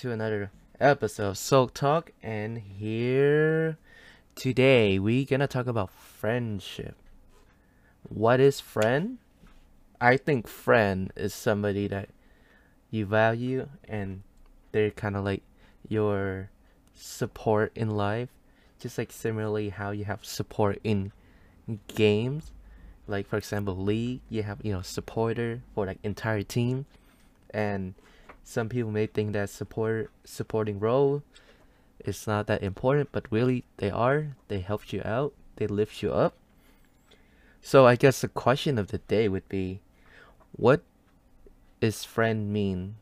to 0.00 0.10
another 0.10 0.50
episode 0.80 1.28
of 1.28 1.36
Salty 1.36 1.72
Talk, 1.74 2.10
and 2.22 2.56
here 2.56 3.76
today 4.34 4.98
we're 4.98 5.26
gonna 5.26 5.46
talk 5.46 5.66
about 5.66 5.90
friendship. 5.90 6.94
What 8.08 8.40
is 8.40 8.60
friend? 8.60 9.18
I 10.00 10.16
think 10.16 10.48
friend 10.48 11.12
is 11.16 11.34
somebody 11.34 11.86
that 11.88 12.08
you 12.90 13.04
value 13.04 13.68
and 13.86 14.22
they're 14.72 14.90
kind 14.90 15.16
of 15.16 15.24
like 15.26 15.42
your 15.86 16.48
support 16.94 17.70
in 17.74 17.90
life, 17.90 18.30
just 18.78 18.96
like 18.96 19.12
similarly 19.12 19.68
how 19.68 19.90
you 19.90 20.06
have 20.06 20.24
support 20.24 20.80
in 20.82 21.12
games. 21.88 22.52
Like 23.06 23.28
for 23.28 23.36
example, 23.36 23.76
League, 23.76 24.22
you 24.30 24.44
have 24.44 24.60
you 24.62 24.72
know 24.72 24.80
supporter 24.80 25.60
for 25.74 25.84
like 25.84 25.98
entire 26.02 26.42
team, 26.42 26.86
and 27.50 27.92
some 28.50 28.68
people 28.68 28.90
may 28.90 29.06
think 29.06 29.32
that 29.32 29.48
support 29.48 30.10
supporting 30.24 30.80
role 30.80 31.22
is 32.04 32.26
not 32.26 32.48
that 32.48 32.64
important, 32.64 33.10
but 33.12 33.30
really 33.30 33.62
they 33.76 33.90
are. 33.90 34.34
They 34.48 34.58
help 34.58 34.92
you 34.92 35.02
out. 35.04 35.34
They 35.54 35.68
lift 35.68 36.02
you 36.02 36.12
up. 36.12 36.34
So 37.62 37.86
I 37.86 37.94
guess 37.94 38.22
the 38.22 38.28
question 38.28 38.76
of 38.76 38.88
the 38.88 38.98
day 38.98 39.28
would 39.28 39.48
be, 39.48 39.82
what 40.50 40.82
is 41.80 42.02
friend 42.02 42.52
mean? 42.52 42.96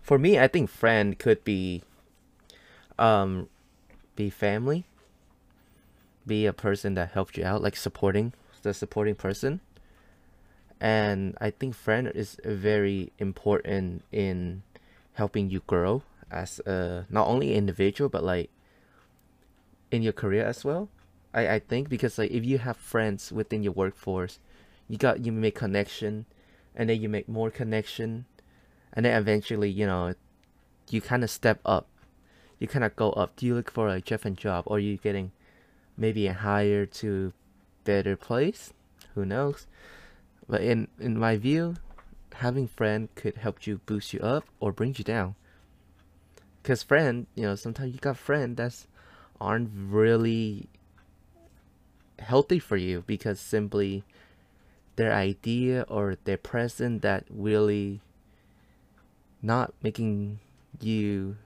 For 0.00 0.20
me, 0.20 0.38
I 0.38 0.46
think 0.46 0.70
friend 0.70 1.18
could 1.18 1.42
be, 1.42 1.82
um, 2.96 3.48
be 4.14 4.30
family. 4.30 4.84
Be 6.24 6.46
a 6.46 6.52
person 6.52 6.94
that 6.94 7.10
helped 7.10 7.36
you 7.36 7.44
out, 7.44 7.60
like 7.60 7.74
supporting 7.74 8.34
the 8.62 8.72
supporting 8.72 9.16
person 9.16 9.60
and 10.82 11.38
I 11.40 11.50
think 11.50 11.76
friend 11.76 12.10
is 12.12 12.36
very 12.44 13.12
important 13.20 14.02
in 14.10 14.64
helping 15.14 15.48
you 15.48 15.62
grow 15.64 16.02
as 16.28 16.58
a 16.66 17.06
not 17.08 17.28
only 17.28 17.54
individual 17.54 18.10
but 18.10 18.24
like 18.24 18.50
in 19.92 20.02
your 20.02 20.12
career 20.12 20.44
as 20.44 20.64
well. 20.64 20.88
I, 21.32 21.46
I 21.54 21.58
think 21.60 21.88
because 21.88 22.18
like 22.18 22.32
if 22.32 22.44
you 22.44 22.58
have 22.58 22.76
friends 22.76 23.30
within 23.30 23.62
your 23.62 23.72
workforce, 23.72 24.40
you 24.88 24.98
got 24.98 25.24
you 25.24 25.30
make 25.30 25.54
connection 25.54 26.26
and 26.74 26.90
then 26.90 27.00
you 27.00 27.08
make 27.08 27.28
more 27.28 27.50
connection 27.50 28.24
and 28.92 29.06
then 29.06 29.16
eventually, 29.16 29.70
you 29.70 29.86
know, 29.86 30.14
you 30.90 31.00
kinda 31.00 31.28
step 31.28 31.60
up. 31.64 31.86
You 32.58 32.66
kinda 32.66 32.90
go 32.90 33.12
up. 33.12 33.36
Do 33.36 33.46
you 33.46 33.54
look 33.54 33.70
for 33.70 33.88
a 33.88 34.00
different 34.00 34.36
job 34.36 34.64
or 34.66 34.80
you 34.80 34.96
getting 34.96 35.30
maybe 35.96 36.26
a 36.26 36.32
higher 36.32 36.86
to 36.86 37.32
better 37.84 38.16
place? 38.16 38.72
Who 39.14 39.24
knows? 39.24 39.68
But 40.52 40.60
in 40.60 40.88
in 41.00 41.18
my 41.18 41.38
view, 41.38 41.76
having 42.34 42.68
friend 42.68 43.08
could 43.14 43.36
help 43.36 43.66
you 43.66 43.80
boost 43.86 44.12
you 44.12 44.20
up 44.20 44.44
or 44.60 44.70
bring 44.70 44.94
you 44.98 45.02
down. 45.02 45.34
Cause 46.62 46.82
friend, 46.82 47.26
you 47.34 47.44
know, 47.44 47.54
sometimes 47.54 47.94
you 47.94 47.98
got 47.98 48.18
friend 48.18 48.54
that's 48.54 48.86
aren't 49.40 49.70
really 49.72 50.68
healthy 52.18 52.58
for 52.58 52.76
you 52.76 53.02
because 53.06 53.40
simply 53.40 54.04
their 54.96 55.14
idea 55.14 55.86
or 55.88 56.18
their 56.24 56.36
present 56.36 57.00
that 57.00 57.24
really 57.30 58.02
not 59.40 59.72
making 59.82 60.38
you 60.82 61.38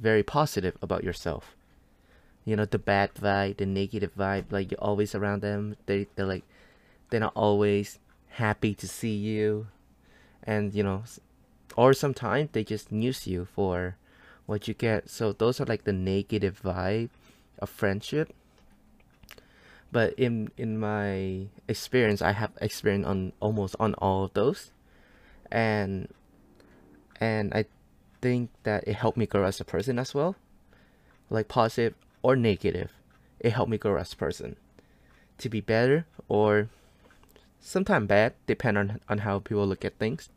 very 0.00 0.22
positive 0.22 0.78
about 0.80 1.04
yourself. 1.04 1.54
You 2.46 2.56
know, 2.56 2.64
the 2.64 2.78
bad 2.78 3.12
vibe, 3.12 3.58
the 3.58 3.66
negative 3.66 4.16
vibe, 4.16 4.50
like 4.50 4.70
you're 4.70 4.80
always 4.80 5.14
around 5.14 5.42
them. 5.42 5.76
They 5.84 6.06
they're 6.16 6.24
like 6.24 6.44
they're 7.10 7.20
not 7.20 7.36
always 7.36 7.98
happy 8.34 8.74
to 8.74 8.88
see 8.88 9.14
you. 9.14 9.68
And 10.42 10.74
you 10.74 10.82
know 10.82 11.04
or 11.76 11.92
sometimes 11.92 12.50
they 12.52 12.64
just 12.64 12.92
use 12.92 13.26
you 13.26 13.44
for 13.44 13.96
what 14.46 14.68
you 14.68 14.74
get. 14.74 15.10
So 15.10 15.32
those 15.32 15.60
are 15.60 15.64
like 15.64 15.84
the 15.84 15.92
negative 15.92 16.60
vibe 16.62 17.10
of 17.58 17.70
friendship. 17.70 18.32
But 19.90 20.14
in 20.14 20.50
in 20.56 20.78
my 20.78 21.46
experience 21.68 22.20
i 22.20 22.32
have 22.32 22.50
experience 22.60 23.06
on 23.06 23.32
almost 23.40 23.76
on 23.78 23.94
all 23.94 24.24
of 24.24 24.34
those. 24.34 24.70
And 25.50 26.08
and 27.20 27.54
i 27.54 27.64
think 28.20 28.50
that 28.64 28.84
it 28.86 28.94
helped 28.94 29.18
me 29.18 29.26
grow 29.26 29.44
as 29.44 29.60
a 29.60 29.64
person 29.64 29.98
as 29.98 30.14
well. 30.14 30.36
Like 31.30 31.48
positive 31.48 31.94
or 32.22 32.36
negative 32.36 32.90
it 33.40 33.52
helped 33.52 33.70
me 33.70 33.78
grow 33.78 33.96
as 33.96 34.12
a 34.12 34.16
person. 34.16 34.56
To 35.38 35.48
be 35.48 35.60
better 35.60 36.06
or 36.28 36.68
sometimes 37.64 38.06
bad, 38.06 38.34
depend 38.46 38.78
on 38.78 39.00
on 39.08 39.18
how 39.18 39.40
people 39.40 39.66
look 39.66 39.84
at 39.84 39.98
things. 39.98 40.28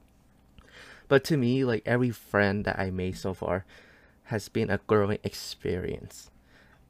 But 1.07 1.23
to 1.25 1.37
me, 1.37 1.63
like 1.63 1.83
every 1.85 2.11
friend 2.11 2.65
that 2.65 2.79
I 2.79 2.89
made 2.89 3.17
so 3.17 3.33
far 3.33 3.65
has 4.25 4.49
been 4.49 4.69
a 4.69 4.79
growing 4.87 5.19
experience. 5.23 6.31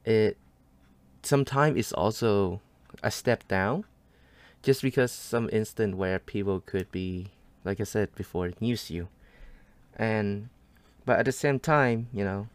It 0.05 0.37
sometimes 1.23 1.77
it's 1.77 1.91
also 1.91 2.61
a 3.03 3.11
step 3.11 3.47
down, 3.47 3.85
just 4.61 4.81
because 4.81 5.11
some 5.11 5.49
instant 5.51 5.97
where 5.97 6.19
people 6.19 6.61
could 6.61 6.91
be, 6.91 7.31
like 7.65 7.81
I 7.81 7.83
said 7.83 8.15
before, 8.15 8.53
use 8.59 8.89
you, 8.89 9.09
and 9.95 10.49
but 11.05 11.19
at 11.19 11.25
the 11.25 11.31
same 11.31 11.59
time, 11.59 12.07
you 12.13 12.23
know, 12.23 12.47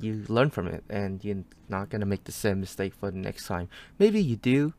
you 0.00 0.24
learn 0.28 0.50
from 0.50 0.66
it, 0.68 0.84
and 0.88 1.24
you're 1.24 1.44
not 1.68 1.90
gonna 1.90 2.06
make 2.06 2.24
the 2.24 2.32
same 2.32 2.60
mistake 2.60 2.94
for 2.94 3.10
the 3.10 3.18
next 3.18 3.46
time. 3.46 3.68
Maybe 3.98 4.20
you 4.20 4.36
do, 4.36 4.74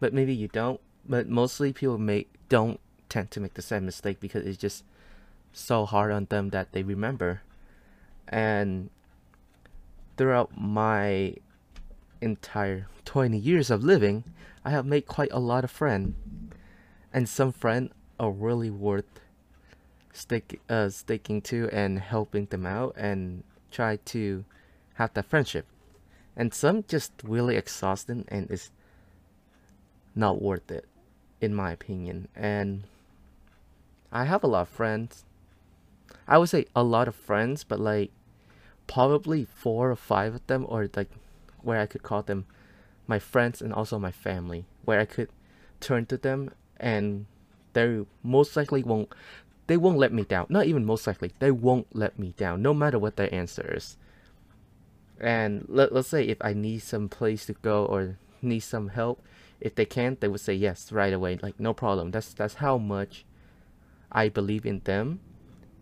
but 0.00 0.12
maybe 0.12 0.34
you 0.34 0.48
don't 0.48 0.80
but 1.08 1.28
mostly 1.28 1.72
people 1.72 1.98
make 1.98 2.28
don't 2.48 2.80
tend 3.08 3.30
to 3.30 3.40
make 3.40 3.54
the 3.54 3.62
same 3.62 3.84
mistake 3.84 4.20
because 4.20 4.44
it's 4.46 4.58
just 4.58 4.84
so 5.52 5.84
hard 5.84 6.10
on 6.10 6.26
them 6.26 6.50
that 6.50 6.72
they 6.72 6.82
remember. 6.82 7.42
And 8.28 8.90
throughout 10.16 10.56
my 10.56 11.34
entire 12.20 12.86
20 13.04 13.36
years 13.36 13.70
of 13.70 13.84
living 13.84 14.24
i 14.64 14.70
have 14.70 14.86
made 14.86 15.04
quite 15.06 15.30
a 15.32 15.38
lot 15.38 15.64
of 15.64 15.70
friends. 15.70 16.14
And 17.12 17.28
some 17.28 17.52
friends 17.52 17.92
are 18.18 18.30
really 18.32 18.70
worth 18.70 19.20
stick 20.12 20.60
uh, 20.68 20.88
sticking 20.88 21.42
to 21.42 21.68
and 21.70 21.98
helping 21.98 22.46
them 22.46 22.64
out 22.64 22.94
and 22.96 23.44
try 23.70 23.96
to 23.96 24.44
have 24.94 25.12
that 25.14 25.26
friendship. 25.26 25.66
And 26.36 26.54
some 26.54 26.84
just 26.88 27.12
really 27.22 27.56
exhausting 27.56 28.24
and 28.28 28.50
it's 28.50 28.70
not 30.16 30.40
worth 30.40 30.70
it 30.70 30.86
in 31.40 31.54
my 31.54 31.72
opinion. 31.72 32.28
And 32.34 32.84
I 34.12 34.24
have 34.24 34.44
a 34.44 34.48
lot 34.48 34.62
of 34.62 34.68
friends. 34.68 35.24
I 36.26 36.38
would 36.38 36.48
say 36.48 36.66
a 36.74 36.82
lot 36.82 37.08
of 37.08 37.14
friends, 37.14 37.64
but 37.64 37.80
like 37.80 38.10
probably 38.86 39.44
four 39.44 39.90
or 39.90 39.96
five 39.96 40.34
of 40.34 40.46
them, 40.46 40.66
or 40.68 40.88
like 40.94 41.10
where 41.62 41.80
I 41.80 41.86
could 41.86 42.02
call 42.02 42.22
them 42.22 42.46
my 43.06 43.18
friends 43.18 43.60
and 43.60 43.72
also 43.72 43.98
my 43.98 44.12
family, 44.12 44.64
where 44.84 45.00
I 45.00 45.04
could 45.04 45.28
turn 45.80 46.06
to 46.06 46.16
them 46.16 46.50
and 46.78 47.26
they 47.74 48.04
most 48.22 48.56
likely 48.56 48.82
won't 48.82 49.12
they 49.66 49.76
won't 49.76 49.98
let 49.98 50.12
me 50.12 50.24
down. 50.24 50.46
Not 50.48 50.66
even 50.66 50.84
most 50.84 51.06
likely, 51.06 51.32
they 51.38 51.50
won't 51.50 51.86
let 51.94 52.18
me 52.18 52.34
down, 52.36 52.62
no 52.62 52.74
matter 52.74 52.98
what 52.98 53.16
their 53.16 53.34
answer 53.34 53.74
is. 53.74 53.96
And 55.18 55.64
let, 55.68 55.92
let's 55.92 56.08
say 56.08 56.24
if 56.24 56.38
I 56.40 56.52
need 56.52 56.80
some 56.80 57.08
place 57.08 57.46
to 57.46 57.54
go 57.54 57.86
or 57.86 58.18
need 58.42 58.60
some 58.60 58.88
help, 58.88 59.22
if 59.64 59.74
they 59.74 59.86
can't, 59.86 60.20
they 60.20 60.28
would 60.28 60.42
say 60.42 60.52
yes 60.52 60.92
right 60.92 61.12
away, 61.12 61.38
like 61.42 61.58
no 61.58 61.72
problem. 61.72 62.10
That's 62.10 62.34
that's 62.34 62.54
how 62.54 62.76
much 62.76 63.24
I 64.12 64.28
believe 64.28 64.66
in 64.66 64.80
them, 64.84 65.20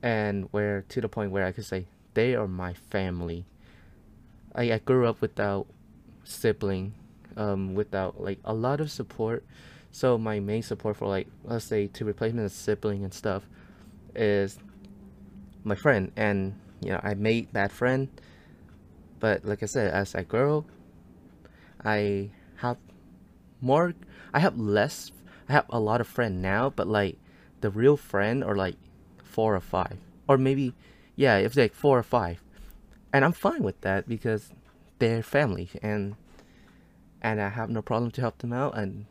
and 0.01 0.47
where 0.53 0.85
to 0.89 1.01
the 1.01 1.09
point 1.09 1.33
where 1.33 1.45
I 1.45 1.51
could 1.51 1.67
say 1.67 1.87
they 2.15 2.37
are 2.37 2.47
my 2.47 2.75
family. 2.75 3.45
I, 4.55 4.73
I 4.73 4.79
grew 4.79 5.09
up 5.09 5.21
without 5.21 5.67
sibling, 6.23 6.95
um, 7.37 7.75
without 7.75 8.21
like 8.21 8.39
a 8.45 8.55
lot 8.55 8.81
of 8.81 8.89
support. 8.89 9.45
So 9.91 10.17
my 10.17 10.39
main 10.39 10.63
support 10.63 10.97
for 10.97 11.09
like 11.09 11.27
let's 11.43 11.65
say 11.65 11.89
to 11.89 12.05
replacement 12.05 12.47
a 12.47 12.51
sibling 12.51 13.03
and 13.03 13.13
stuff 13.13 13.43
is 14.15 14.61
my 15.65 15.75
friend, 15.75 16.13
and 16.15 16.55
you 16.81 16.91
know 16.91 17.01
I 17.03 17.15
made 17.15 17.53
that 17.53 17.73
friend. 17.73 18.09
But 19.19 19.45
like 19.45 19.65
I 19.65 19.67
said, 19.67 19.93
as 19.93 20.15
I 20.15 20.23
grow, 20.23 20.67
I 21.85 22.31
have 22.59 22.77
more 23.63 23.95
I 24.35 24.41
have 24.41 24.59
less 24.59 25.13
I 25.49 25.53
have 25.53 25.67
a 25.71 25.81
lot 25.81 26.01
of 26.01 26.07
friend 26.07 26.43
now, 26.43 26.71
but 26.71 26.87
like 26.87 27.19
the 27.61 27.71
real 27.71 27.97
friend 27.97 28.43
are 28.45 28.57
like 28.57 28.77
four 29.23 29.55
or 29.55 29.61
five. 29.61 29.99
Or 30.29 30.37
maybe 30.37 30.75
yeah, 31.17 31.39
if 31.39 31.57
like 31.57 31.75
four 31.75 31.99
or 31.99 32.03
five. 32.03 32.43
And 33.13 33.25
I'm 33.25 33.33
fine 33.33 33.63
with 33.63 33.81
that 33.83 34.09
because 34.09 34.51
they're 34.99 35.23
family 35.23 35.71
and 35.83 36.17
and 37.21 37.41
I 37.41 37.51
have 37.51 37.71
no 37.71 37.83
problem 37.83 38.11
to 38.13 38.21
help 38.21 38.39
them 38.39 38.53
out 38.53 38.77
and 38.77 39.07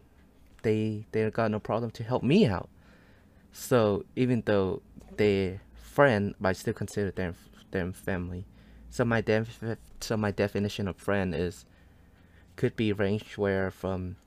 they 0.63 1.06
they 1.12 1.30
got 1.30 1.51
no 1.51 1.59
problem 1.59 1.92
to 1.92 2.03
help 2.03 2.24
me 2.24 2.45
out. 2.45 2.69
So 3.51 4.06
even 4.15 4.44
though 4.45 4.81
they're 5.18 5.62
friend, 5.75 6.36
but 6.39 6.50
I 6.50 6.53
still 6.53 6.74
consider 6.74 7.12
them 7.12 7.36
them 7.71 7.94
family. 7.94 8.45
So 8.89 9.06
my 9.06 9.21
def 9.21 9.59
so 10.00 10.18
my 10.18 10.31
definition 10.31 10.88
of 10.88 10.98
friend 10.98 11.33
is 11.36 11.65
could 12.56 12.75
be 12.75 12.92
ranged 12.94 13.38
where 13.38 13.71
from 13.71 14.18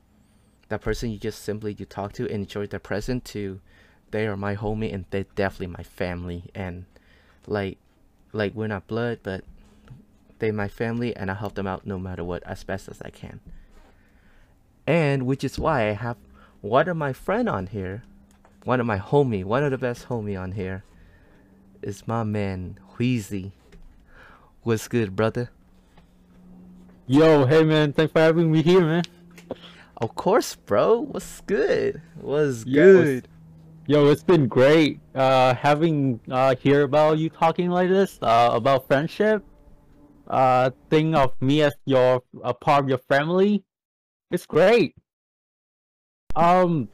that 0.75 0.81
person 0.81 1.09
you 1.09 1.19
just 1.19 1.45
simply 1.45 1.77
you 1.79 1.87
talk 1.87 2.13
to 2.13 2.25
and 2.25 2.35
enjoy 2.35 2.67
their 2.67 2.81
present 2.81 3.25
to 3.25 3.61
they 4.11 4.27
are 4.27 4.37
my 4.37 4.57
homie 4.57 4.93
and 4.93 5.05
they're 5.11 5.27
definitely 5.37 5.69
my 5.69 5.85
family 5.85 6.51
and 6.53 6.85
like 7.47 7.79
like 8.33 8.53
we're 8.55 8.67
not 8.67 8.89
blood, 8.89 9.21
but 9.23 9.45
they 10.41 10.51
my 10.51 10.67
family 10.67 11.15
and 11.15 11.31
I 11.31 11.35
help 11.35 11.55
them 11.55 11.69
out 11.69 11.87
no 11.87 11.97
matter 11.97 12.25
what 12.25 12.43
as 12.43 12.65
best 12.65 12.89
as 12.89 13.01
I 13.03 13.11
can. 13.11 13.39
And 14.85 15.27
which 15.27 15.45
is 15.45 15.61
why 15.61 15.89
I 15.89 15.93
have 15.93 16.17
one 16.61 16.89
of 16.89 16.97
my 16.97 17.13
friend 17.13 17.49
on 17.49 17.69
here, 17.69 18.03
one 18.65 18.81
of 18.81 18.87
my 18.87 18.99
homie, 18.99 19.45
one 19.45 19.63
of 19.63 19.71
the 19.71 19.79
best 19.79 20.09
homie 20.09 20.41
on 20.41 20.53
here, 20.53 20.83
is 21.83 22.09
my 22.09 22.25
man 22.25 22.81
Wheezy. 22.99 23.53
What's 24.65 24.89
good, 24.89 25.15
brother? 25.15 25.51
Yo, 27.07 27.47
hey 27.47 27.63
man, 27.63 27.93
thanks 27.93 28.13
for 28.13 28.19
having 28.19 28.51
me 28.51 28.61
here, 28.61 28.81
man. 28.81 29.05
Of 29.97 30.15
course, 30.15 30.55
bro. 30.57 31.01
What's 31.01 31.41
good? 31.43 32.03
What's 32.21 32.65
good? 32.65 33.29
Yo, 33.87 34.09
it's 34.09 34.23
been 34.23 34.49
great 34.49 35.01
uh, 35.15 35.55
having 35.55 36.21
uh, 36.31 36.55
hear 36.57 36.83
about 36.83 37.19
you 37.19 37.29
talking 37.31 37.71
like 37.71 37.89
this 37.89 38.19
uh, 38.23 38.51
about 38.53 38.87
friendship. 38.87 39.45
Uh, 40.27 40.71
think 40.91 41.15
of 41.17 41.33
me 41.41 41.63
as 41.63 41.75
your 41.85 42.23
a 42.43 42.55
part 42.55 42.85
of 42.85 42.89
your 42.89 42.99
family. 42.99 43.65
It's 44.31 44.47
great. 44.47 44.95
Um, 46.37 46.89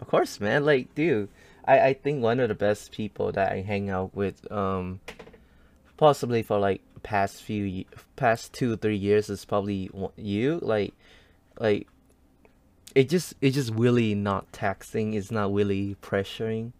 Of 0.00 0.08
course, 0.08 0.40
man. 0.40 0.64
Like, 0.64 0.94
dude, 0.94 1.28
I 1.64 1.80
I 1.80 1.94
think 1.94 2.22
one 2.22 2.40
of 2.40 2.48
the 2.48 2.54
best 2.54 2.92
people 2.92 3.32
that 3.32 3.52
I 3.52 3.60
hang 3.62 3.88
out 3.90 4.14
with, 4.14 4.50
um, 4.52 5.00
possibly 5.96 6.42
for 6.42 6.58
like 6.58 6.82
past 7.02 7.42
few 7.42 7.84
past 8.16 8.52
two 8.52 8.76
three 8.76 8.96
years 8.96 9.28
is 9.30 9.44
probably 9.44 9.90
you. 10.16 10.58
Like, 10.62 10.94
like 11.58 11.88
it 12.94 13.08
just 13.08 13.34
it 13.40 13.50
just 13.50 13.72
really 13.72 14.14
not 14.14 14.52
taxing. 14.52 15.14
It's 15.14 15.30
not 15.30 15.52
really 15.52 15.96
pressuring, 16.02 16.72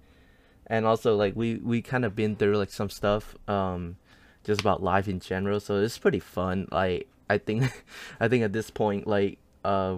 and 0.67 0.87
also 0.87 1.17
like 1.17 1.35
we 1.37 1.57
we 1.57 1.83
kind 1.83 2.05
of 2.05 2.15
been 2.15 2.37
through 2.37 2.57
like 2.57 2.71
some 2.71 2.91
stuff, 2.91 3.37
um, 3.49 3.97
just 4.45 4.61
about 4.61 4.83
life 4.83 5.09
in 5.09 5.21
general. 5.21 5.61
So 5.61 5.77
it's 5.77 5.99
pretty 5.99 6.21
fun. 6.21 6.69
Like 6.71 7.09
I 7.29 7.39
think, 7.39 7.65
I 8.21 8.29
think 8.29 8.45
at 8.45 8.53
this 8.53 8.71
point, 8.71 9.07
like 9.07 9.39
uh 9.65 9.97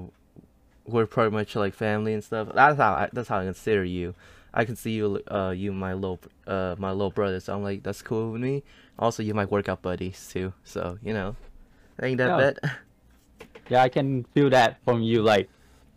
we're 0.87 1.07
pretty 1.07 1.31
much 1.31 1.57
like 1.57 1.75
family 1.75 2.13
and 2.13 2.23
stuff. 2.23 2.49
That's 2.55 2.77
how 2.77 2.93
I, 2.93 3.09
that's 3.13 3.29
how 3.29 3.39
I 3.39 3.45
consider 3.45 3.85
you. 3.85 4.15
I 4.55 4.65
can 4.65 4.77
see 4.77 4.93
you, 4.93 5.21
uh, 5.29 5.51
you 5.51 5.73
my 5.73 5.95
little, 5.95 6.21
uh, 6.47 6.77
my 6.79 6.93
little 6.93 7.11
brother. 7.11 7.41
So 7.41 7.55
I'm 7.55 7.63
like, 7.63 7.83
that's 7.83 8.01
cool 8.01 8.33
with 8.33 8.41
me. 8.41 8.63
Also, 8.99 9.23
you 9.23 9.35
my 9.35 9.45
workout 9.45 9.83
buddies 9.83 10.29
too. 10.33 10.53
So 10.65 10.99
you 11.03 11.13
know, 11.13 11.37
ain't 12.01 12.19
that 12.19 12.29
yeah, 12.29 12.53
bad? 12.53 12.79
yeah, 13.69 13.83
I 13.83 13.89
can 13.89 14.25
feel 14.33 14.51
that 14.51 14.83
from 14.85 15.03
you. 15.03 15.23
Like, 15.23 15.51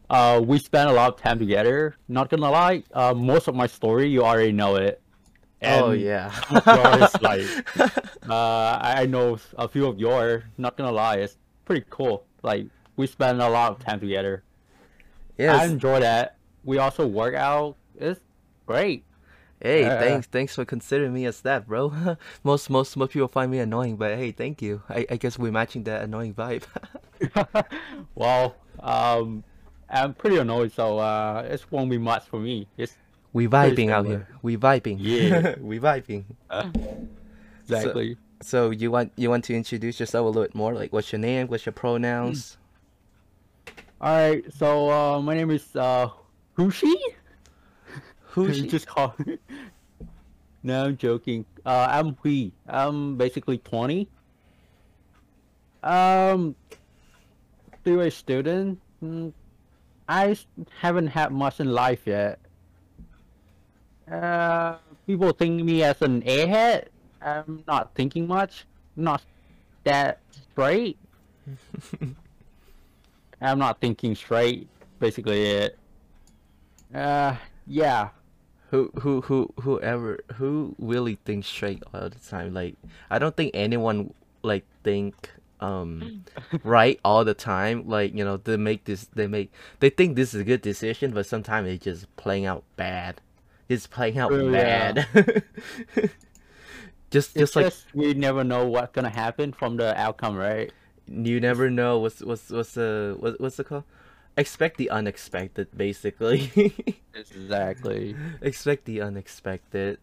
uh, 0.09 0.41
we 0.43 0.57
spent 0.59 0.89
a 0.89 0.93
lot 0.93 1.13
of 1.13 1.21
time 1.21 1.39
together. 1.39 1.95
Not 2.07 2.29
gonna 2.29 2.49
lie, 2.49 2.83
uh, 2.93 3.13
most 3.13 3.47
of 3.47 3.55
my 3.55 3.67
story 3.67 4.09
you 4.09 4.23
already 4.23 4.51
know 4.51 4.75
it, 4.75 5.01
Oh 5.61 5.91
yeah. 5.91 6.31
yours 6.65 7.15
like 7.21 7.41
Uh, 8.29 8.77
I 8.81 9.05
know 9.05 9.37
a 9.57 9.67
few 9.67 9.87
of 9.87 9.99
your. 9.99 10.43
Not 10.57 10.75
gonna 10.75 10.91
lie, 10.91 11.15
it's 11.17 11.37
pretty 11.65 11.85
cool. 11.89 12.25
Like 12.43 12.67
we 12.97 13.07
spend 13.07 13.41
a 13.41 13.49
lot 13.49 13.71
of 13.71 13.79
time 13.79 13.99
together. 13.99 14.43
Yeah, 15.37 15.55
I 15.55 15.65
enjoy 15.65 16.01
that. 16.01 16.35
We 16.65 16.77
also 16.77 17.07
work 17.07 17.35
out. 17.35 17.77
It's 17.95 18.19
great. 18.67 19.03
Hey, 19.59 19.81
Yeah. 19.81 19.99
thanks, 19.99 20.27
thanks 20.27 20.53
for 20.53 20.65
considering 20.65 21.13
me 21.13 21.25
as 21.25 21.41
that, 21.41 21.65
bro. 21.67 22.17
most 22.43 22.69
most 22.69 22.95
most 22.95 23.13
people 23.13 23.27
find 23.27 23.49
me 23.49 23.57
annoying, 23.57 23.97
but 23.97 24.15
hey, 24.15 24.31
thank 24.31 24.61
you. 24.61 24.83
I 24.87 25.07
I 25.09 25.17
guess 25.17 25.39
we're 25.39 25.51
matching 25.51 25.83
that 25.85 26.03
annoying 26.03 26.35
vibe. 26.35 26.63
well, 28.15 28.55
um, 28.79 29.43
I'm 29.89 30.13
pretty 30.13 30.37
annoyed, 30.37 30.71
so 30.73 30.99
uh, 30.99 31.47
it 31.49 31.65
won't 31.71 31.89
be 31.89 31.97
much 31.97 32.25
for 32.25 32.39
me. 32.39 32.67
It's 32.77 32.93
we 33.33 33.47
vibing 33.47 33.89
out 33.89 34.05
here. 34.05 34.27
We 34.43 34.57
vibing. 34.57 34.97
Yeah, 34.99 35.55
we 35.59 35.79
vibing. 35.79 36.25
So 37.67 37.75
exactly. 37.75 38.17
so 38.41 38.69
you 38.69 38.91
want 38.91 39.11
you 39.15 39.29
want 39.29 39.43
to 39.45 39.55
introduce 39.55 39.99
yourself 39.99 40.23
a 40.23 40.27
little 40.27 40.43
bit 40.43 40.55
more? 40.55 40.73
Like, 40.73 40.93
what's 40.93 41.11
your 41.11 41.19
name? 41.19 41.47
What's 41.47 41.65
your 41.65 41.73
pronouns? 41.73 42.57
All 43.99 44.13
right. 44.15 44.43
So 44.53 44.91
uh, 44.91 45.21
my 45.21 45.33
name 45.33 45.49
is 45.49 45.75
uh, 45.75 46.09
Huxy. 46.55 46.93
Who's 48.37 48.61
just 48.67 48.85
call. 48.85 49.15
no, 50.61 50.85
I'm 50.85 50.97
joking. 50.97 51.43
Uh, 51.65 51.87
I'm 51.89 52.15
Hui. 52.21 52.51
I'm 52.67 53.17
basically 53.17 53.57
20. 53.57 54.07
Um, 55.81 56.55
still 57.81 58.01
a 58.01 58.11
student. 58.11 58.79
I 60.07 60.37
haven't 60.79 61.07
had 61.07 61.31
much 61.31 61.59
in 61.59 61.71
life 61.73 62.01
yet. 62.05 62.39
Uh, 64.11 64.75
people 65.07 65.31
think 65.31 65.63
me 65.63 65.81
as 65.81 66.01
an 66.03 66.21
airhead. 66.21 66.89
I'm 67.19 67.63
not 67.67 67.95
thinking 67.95 68.27
much. 68.27 68.65
Not 68.95 69.23
that 69.83 70.19
straight. 70.51 70.97
I'm 73.41 73.57
not 73.57 73.81
thinking 73.81 74.13
straight. 74.13 74.67
Basically 74.99 75.43
it. 75.43 75.79
Uh, 76.93 77.35
yeah. 77.65 78.09
Who 78.69 78.91
who 78.99 79.21
who 79.21 79.53
whoever 79.61 80.19
who 80.35 80.75
really 80.79 81.15
thinks 81.25 81.47
straight 81.47 81.83
all 81.93 82.09
the 82.09 82.19
time? 82.19 82.53
Like, 82.53 82.75
I 83.09 83.19
don't 83.19 83.35
think 83.35 83.51
anyone 83.53 84.13
like 84.43 84.65
think 84.83 85.31
um 85.59 86.11
right 86.63 86.99
all 87.03 87.23
the 87.25 87.33
time. 87.33 87.87
Like, 87.87 88.13
you 88.13 88.23
know, 88.25 88.37
they 88.37 88.57
make 88.57 88.85
this 88.85 89.05
they 89.15 89.27
make 89.27 89.51
they 89.79 89.89
think 89.89 90.15
this 90.15 90.33
is 90.33 90.41
a 90.41 90.45
good 90.45 90.61
decision, 90.61 91.11
but 91.11 91.25
sometimes 91.25 91.69
it's 91.69 91.83
just 91.85 92.13
playing 92.17 92.45
out 92.45 92.63
bad. 92.75 93.21
It's 93.69 93.87
playing 93.87 94.17
out 94.19 94.31
Oh, 94.31 94.49
yeah. 94.49 94.93
bad. 94.95 95.07
just 97.11 97.35
It's 97.35 97.35
just 97.37 97.55
like 97.55 97.67
just 97.67 97.87
we 97.93 98.13
never 98.13 98.43
know 98.43 98.67
what's 98.67 98.91
gonna 98.91 99.09
happen 99.09 99.53
from 99.53 99.77
the 99.77 99.97
outcome, 99.97 100.35
right? 100.35 100.73
you 101.07 101.39
never 101.39 101.69
know 101.69 101.99
what's 101.99 102.21
what's 102.21 102.49
what's 102.49 102.73
the 102.73 103.15
what, 103.19 103.39
what's 103.39 103.57
the 103.57 103.63
called? 103.63 103.83
Expect 104.37 104.77
the 104.77 104.89
unexpected, 104.91 105.67
basically. 105.75 106.51
Exactly. 107.15 108.15
Expect 108.41 108.85
the 108.85 109.01
unexpected. 109.01 109.97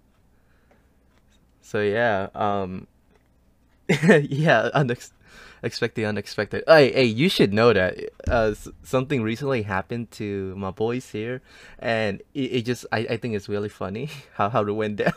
So 1.63 1.81
yeah, 1.81 2.29
um, 2.35 2.87
yeah, 3.89 4.71
unex- 4.75 5.13
expect 5.63 5.95
the 5.95 6.05
unexpected. 6.05 6.65
Hey, 6.67 6.93
hey, 6.93 7.05
you 7.05 7.29
should 7.29 7.53
know 7.53 7.73
that. 7.73 7.99
Uh, 8.29 8.53
s- 8.53 8.69
something 8.83 9.23
recently 9.23 9.63
happened 9.63 10.11
to 10.13 10.55
my 10.57 10.71
boys 10.71 11.11
here, 11.11 11.41
and 11.79 12.21
it, 12.35 12.53
it 12.53 12.63
just 12.67 12.87
I, 12.93 12.99
I 13.11 13.17
think 13.17 13.35
it's 13.35 13.49
really 13.49 13.69
funny 13.71 14.11
how 14.35 14.49
how 14.51 14.63
it 14.67 14.73
went 14.73 14.97
down. 14.97 15.13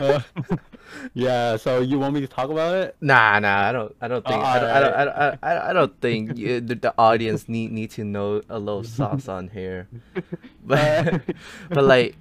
Uh, 0.00 0.20
yeah. 1.14 1.56
So 1.56 1.80
you 1.80 1.98
want 1.98 2.14
me 2.14 2.20
to 2.20 2.26
talk 2.28 2.50
about 2.50 2.74
it? 2.74 2.96
Nah, 3.00 3.38
nah, 3.38 3.68
I 3.68 3.72
don't, 3.72 3.94
I 4.00 4.08
don't 4.08 4.24
think, 4.26 4.42
I 4.42 4.58
don't, 4.60 4.70
I 4.70 4.80
don't. 4.80 4.94
I 4.94 5.04
don't, 5.04 5.16
I, 5.16 5.38
I 5.42 5.70
I 5.70 5.72
don't 5.72 6.00
think 6.00 6.36
you, 6.36 6.60
the, 6.60 6.74
the 6.74 6.94
audience 6.98 7.48
need 7.48 7.72
need 7.72 7.90
to 7.92 8.04
know 8.04 8.42
a 8.48 8.58
little 8.58 8.84
sauce 8.84 9.28
on 9.28 9.48
here, 9.48 9.88
Uh, 10.16 10.20
but 10.64 11.22
but 11.70 11.84
like, 11.84 12.16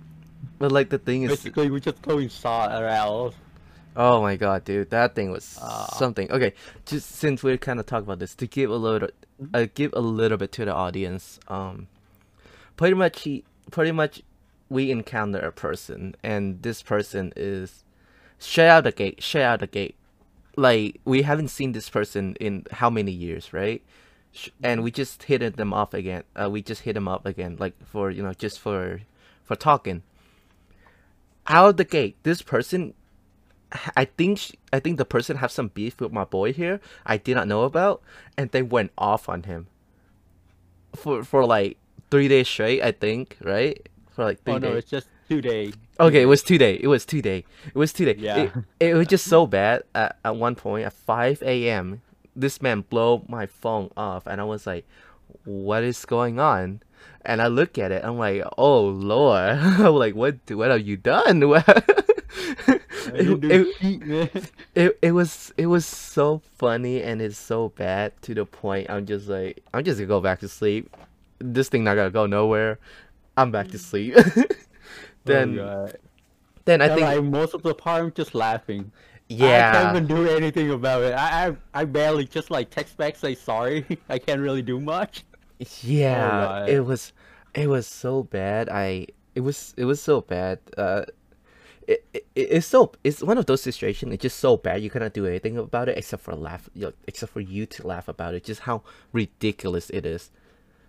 but 0.60 0.72
like 0.72 0.89
the 0.89 1.00
thing 1.00 1.24
is, 1.24 1.29
basically, 1.31 1.69
we 1.69 1.79
just 1.79 1.98
throwing 1.98 2.29
salt 2.29 2.72
around. 2.72 3.34
oh 3.96 4.22
my 4.22 4.36
god, 4.36 4.63
dude, 4.63 4.89
that 4.91 5.15
thing 5.15 5.31
was 5.31 5.58
Uh, 5.62 5.88
something. 5.98 6.31
Okay, 6.31 6.53
just 6.86 7.10
since 7.15 7.43
we're 7.43 7.58
kind 7.58 7.79
of 7.79 7.86
talking 7.86 8.05
about 8.05 8.19
this, 8.19 8.36
to 8.36 8.48
give 8.48 8.69
a 8.69 8.75
little, 8.75 9.10
uh, 9.53 9.65
give 9.74 9.91
a 9.93 10.01
little 10.01 10.38
bit 10.38 10.51
to 10.53 10.65
the 10.65 10.74
audience. 10.74 11.39
Um, 11.48 11.88
pretty 12.77 12.96
much 12.96 13.22
he, 13.24 13.43
pretty 13.72 13.91
much, 13.91 14.22
we 14.69 14.91
encounter 14.91 15.39
a 15.39 15.51
person, 15.51 16.15
and 16.23 16.61
this 16.61 16.81
person 16.83 17.33
is 17.35 17.83
straight 18.39 18.69
out 18.69 18.83
the 18.85 18.91
gate, 18.91 19.21
straight 19.23 19.43
out 19.43 19.59
the 19.61 19.67
gate. 19.67 19.95
like 20.55 20.99
we 21.05 21.21
haven't 21.23 21.49
seen 21.49 21.71
this 21.71 21.89
person 21.89 22.35
in 22.39 22.65
how 22.71 22.89
many 22.89 23.11
years, 23.11 23.53
right? 23.53 23.81
And 24.63 24.83
we 24.83 24.91
just 24.91 25.23
hit 25.23 25.57
them 25.57 25.73
off 25.73 25.93
again. 25.93 26.23
Uh, 26.35 26.49
we 26.49 26.61
just 26.61 26.81
hit 26.83 26.93
them 26.93 27.07
up 27.07 27.25
again, 27.25 27.57
like 27.59 27.73
for 27.85 28.11
you 28.11 28.23
know, 28.23 28.33
just 28.33 28.59
for 28.59 29.01
for 29.43 29.55
talking. 29.55 30.03
Out 31.47 31.69
of 31.69 31.77
the 31.77 31.83
gate, 31.85 32.15
this 32.23 32.41
person, 32.41 32.93
I 33.97 34.05
think, 34.05 34.38
sh 34.39 34.51
I 34.71 34.79
think 34.79 34.97
the 34.97 35.05
person 35.05 35.38
have 35.38 35.51
some 35.51 35.69
beef 35.69 35.99
with 35.99 36.11
my 36.11 36.23
boy 36.25 36.53
here. 36.53 36.79
I 37.05 37.17
did 37.17 37.35
not 37.35 37.47
know 37.47 37.63
about, 37.63 38.01
and 38.38 38.51
they 38.51 38.61
went 38.61 38.91
off 38.97 39.27
on 39.29 39.43
him 39.43 39.67
for 40.95 41.23
for 41.23 41.45
like 41.45 41.77
three 42.11 42.27
days 42.27 42.47
straight. 42.47 42.81
I 42.83 42.91
think, 42.91 43.38
right? 43.41 43.88
For 44.19 44.25
like 44.25 44.39
Oh 44.39 44.51
three 44.51 44.59
no, 44.59 44.69
days. 44.71 44.77
it's 44.79 44.89
just 44.91 45.07
two 45.29 45.39
days. 45.39 45.73
Okay, 45.97 46.21
it 46.21 46.25
was 46.25 46.43
two 46.43 46.57
day. 46.57 46.77
It 46.83 46.88
was 46.88 47.05
two 47.05 47.21
day. 47.21 47.45
It 47.67 47.75
was 47.77 47.93
two 47.93 48.03
day. 48.03 48.15
Yeah. 48.19 48.38
It, 48.38 48.51
it 48.81 48.93
was 48.95 49.07
just 49.07 49.25
so 49.27 49.47
bad 49.47 49.83
at, 49.95 50.17
at 50.25 50.35
one 50.35 50.55
point 50.55 50.85
at 50.85 50.91
5 50.91 51.41
a.m. 51.41 52.01
This 52.35 52.61
man 52.61 52.81
blow 52.89 53.23
my 53.29 53.45
phone 53.45 53.91
off, 53.95 54.27
and 54.27 54.41
I 54.41 54.43
was 54.43 54.67
like, 54.67 54.85
"What 55.45 55.83
is 55.83 56.03
going 56.03 56.38
on?" 56.38 56.81
And 57.23 57.41
I 57.41 57.47
look 57.47 57.77
at 57.77 57.93
it. 57.93 58.03
I'm 58.03 58.17
like, 58.17 58.43
"Oh 58.57 58.81
Lord!" 58.88 59.57
I'm 59.57 59.95
like, 59.95 60.15
"What? 60.15 60.35
What 60.51 60.69
have 60.69 60.85
you 60.85 60.97
done?" 60.97 61.39
It, 63.11 63.43
it, 63.81 64.53
it, 64.75 64.99
it 65.01 65.11
was 65.13 65.51
it 65.57 65.65
was 65.65 65.85
so 65.85 66.41
funny 66.57 67.01
and 67.01 67.21
it's 67.21 67.38
so 67.38 67.69
bad 67.69 68.13
to 68.23 68.35
the 68.35 68.45
point 68.45 68.89
I'm 68.89 69.05
just 69.07 69.27
like 69.27 69.63
I'm 69.73 69.83
just 69.83 69.97
gonna 69.97 70.07
go 70.07 70.21
back 70.21 70.41
to 70.41 70.47
sleep. 70.47 70.93
This 71.39 71.69
thing 71.69 71.83
not 71.85 71.95
gonna 71.95 72.11
go 72.11 72.27
nowhere. 72.27 72.77
I'm 73.39 73.51
back 73.51 73.69
to 73.69 73.77
sleep. 73.77 74.15
then 75.25 75.60
oh, 75.60 75.89
then 76.65 76.81
I 76.81 76.89
think 76.89 77.01
like, 77.01 77.24
most 77.24 77.53
of 77.53 77.63
the 77.63 77.74
part 77.74 78.03
I'm 78.03 78.12
just 78.12 78.36
laughing. 78.36 78.91
Yeah. 79.29 79.69
I 79.69 79.74
can't 79.74 79.96
even 79.96 80.08
do 80.08 80.27
anything 80.27 80.72
about 80.72 81.03
it. 81.03 81.13
I 81.13 81.48
I, 81.48 81.55
I 81.74 81.86
barely 81.86 82.25
just 82.25 82.51
like 82.51 82.69
text 82.69 82.98
back 82.98 83.15
say 83.15 83.36
sorry. 83.36 83.86
I 84.10 84.19
can't 84.19 84.41
really 84.41 84.62
do 84.62 84.79
much. 84.79 85.24
Yeah, 85.81 86.29
God. 86.29 86.69
it 86.69 86.81
was 86.81 87.13
it 87.53 87.67
was 87.67 87.88
so 87.88 88.24
bad. 88.24 88.67
I 88.69 89.08
it 89.36 89.41
was 89.41 89.74
it 89.77 89.86
was 89.86 90.01
so 90.01 90.19
bad. 90.19 90.60
Uh 90.77 91.05
it, 91.88 92.05
it 92.13 92.27
it's 92.36 92.67
so 92.67 92.91
it's 93.05 93.24
one 93.24 93.38
of 93.38 93.46
those 93.46 93.62
situations. 93.62 94.13
It's 94.13 94.22
just 94.22 94.39
so 94.39 94.58
bad 94.58 94.84
you 94.84 94.89
cannot 94.89 95.13
do 95.13 95.25
anything 95.25 95.58
about 95.58 95.88
it 95.88 95.98
except 95.98 96.24
for 96.24 96.36
laugh. 96.36 96.69
You 96.74 96.88
know, 96.88 96.93
except 97.08 97.31
for 97.31 97.41
you 97.41 97.65
to 97.67 97.88
laugh 97.88 98.10
about 98.10 98.34
it. 98.34 98.43
Just 98.43 98.62
how 98.62 98.84
ridiculous 99.13 99.89
it 99.91 100.05
is. 100.05 100.29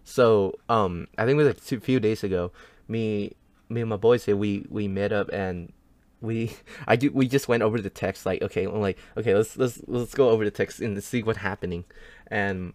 So 0.04 0.58
um, 0.68 1.06
I 1.18 1.24
think 1.24 1.40
it 1.40 1.44
was 1.44 1.56
two 1.66 1.80
few 1.80 2.00
days 2.00 2.24
ago. 2.24 2.52
Me 2.88 3.34
me 3.68 3.80
and 3.80 3.90
my 3.90 3.96
boys 3.96 4.24
here 4.24 4.36
we 4.36 4.66
we 4.68 4.88
met 4.88 5.12
up 5.12 5.30
and 5.32 5.72
we 6.20 6.52
I 6.86 6.96
do 6.96 7.10
we 7.12 7.28
just 7.28 7.48
went 7.48 7.62
over 7.62 7.80
the 7.80 7.90
text 7.90 8.26
like 8.26 8.42
okay 8.42 8.64
I'm 8.64 8.80
like 8.80 8.98
okay 9.16 9.34
let's 9.34 9.56
let's 9.56 9.80
let's 9.86 10.14
go 10.14 10.30
over 10.30 10.44
the 10.44 10.50
text 10.50 10.80
and 10.80 11.02
see 11.02 11.22
what's 11.22 11.38
happening, 11.38 11.84
and 12.28 12.72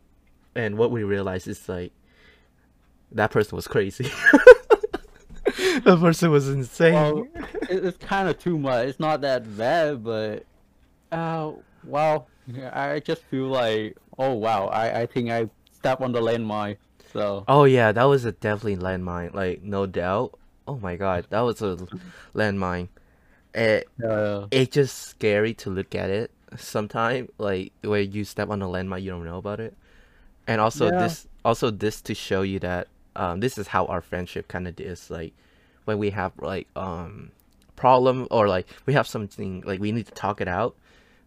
and 0.56 0.78
what 0.78 0.92
we 0.92 1.04
realized 1.04 1.48
is 1.48 1.68
like 1.68 1.92
that 3.12 3.32
person 3.32 3.56
was 3.56 3.68
crazy. 3.68 4.06
that 5.46 5.98
person 6.00 6.32
was 6.32 6.50
insane. 6.50 6.94
Well, 6.94 7.28
it's 7.70 7.98
kind 7.98 8.28
of 8.28 8.40
too 8.40 8.58
much. 8.58 8.88
It's 8.88 9.00
not 9.00 9.22
that 9.22 9.58
bad, 9.58 10.04
but 10.04 10.46
uh, 11.12 11.52
well, 11.84 12.28
I 12.72 13.00
just 13.00 13.24
feel 13.24 13.48
like 13.48 13.98
oh 14.18 14.34
wow, 14.34 14.68
I 14.68 15.02
I 15.02 15.06
think 15.06 15.30
I 15.30 15.50
stepped 15.72 16.02
on 16.02 16.12
the 16.12 16.22
landmine. 16.22 16.78
So 17.16 17.48
Oh 17.48 17.64
yeah, 17.66 17.92
that 17.92 18.04
was 18.06 18.26
a 18.26 18.32
definitely 18.32 18.78
landmine. 18.78 19.34
Like 19.34 19.62
no 19.62 19.86
doubt. 19.86 20.38
Oh 20.68 20.78
my 20.78 20.96
god, 20.96 21.28
that 21.30 21.42
was 21.42 21.62
a 21.62 21.78
landmine. 22.34 22.90
It 23.54 23.90
uh, 24.04 24.48
it's 24.52 24.74
just 24.74 24.98
scary 24.98 25.54
to 25.56 25.70
look 25.70 25.96
at 25.96 26.10
it 26.10 26.32
sometimes. 26.58 27.30
Like 27.38 27.74
where 27.84 28.02
you 28.02 28.24
step 28.26 28.50
on 28.50 28.62
a 28.62 28.68
landmine, 28.68 29.04
you 29.04 29.12
don't 29.12 29.26
know 29.26 29.38
about 29.38 29.60
it. 29.60 29.76
And 30.48 30.62
also 30.62 30.92
Yeah. 30.92 30.92
this 30.92 31.28
also 31.46 31.72
this 31.72 32.02
to 32.04 32.16
show 32.16 32.44
you 32.44 32.60
that 32.60 32.88
um 33.16 33.40
this 33.42 33.58
is 33.58 33.68
how 33.70 33.86
our 33.88 34.02
friendship 34.02 34.48
kind 34.48 34.68
of 34.68 34.80
is. 34.80 35.10
Like 35.12 35.34
when 35.86 35.98
we 36.00 36.12
have 36.12 36.34
like 36.42 36.68
um 36.76 37.32
problem 37.76 38.28
or 38.32 38.48
like 38.48 38.68
we 38.86 38.94
have 38.94 39.08
something 39.08 39.64
like 39.66 39.80
we 39.82 39.92
need 39.92 40.08
to 40.08 40.14
talk 40.14 40.42
it 40.42 40.48
out 40.48 40.76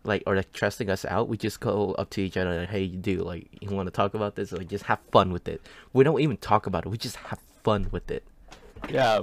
like 0.09 0.23
or 0.27 0.35
like 0.37 0.53
trusting 0.53 0.89
us 0.91 1.05
out 1.05 1.29
we 1.29 1.37
just 1.37 1.61
go 1.61 1.93
up 1.93 2.11
to 2.11 2.21
each 2.21 2.37
other 2.37 2.61
like 2.61 2.69
hey 2.71 2.83
you 2.83 2.99
do 2.99 3.19
like 3.23 3.47
you 3.61 3.71
want 3.71 3.87
to 3.87 3.91
talk 3.93 4.15
about 4.15 4.35
this 4.35 4.51
like 4.53 4.69
just 4.69 4.85
have 4.85 4.99
fun 5.13 5.33
with 5.33 5.47
it 5.47 5.61
we 5.93 6.03
don't 6.03 6.21
even 6.21 6.37
talk 6.39 6.67
about 6.67 6.85
it 6.85 6.89
we 6.89 6.97
just 6.99 7.17
have 7.17 7.39
fun 7.63 7.89
with 7.93 8.11
it 8.11 8.25
yeah, 8.89 9.23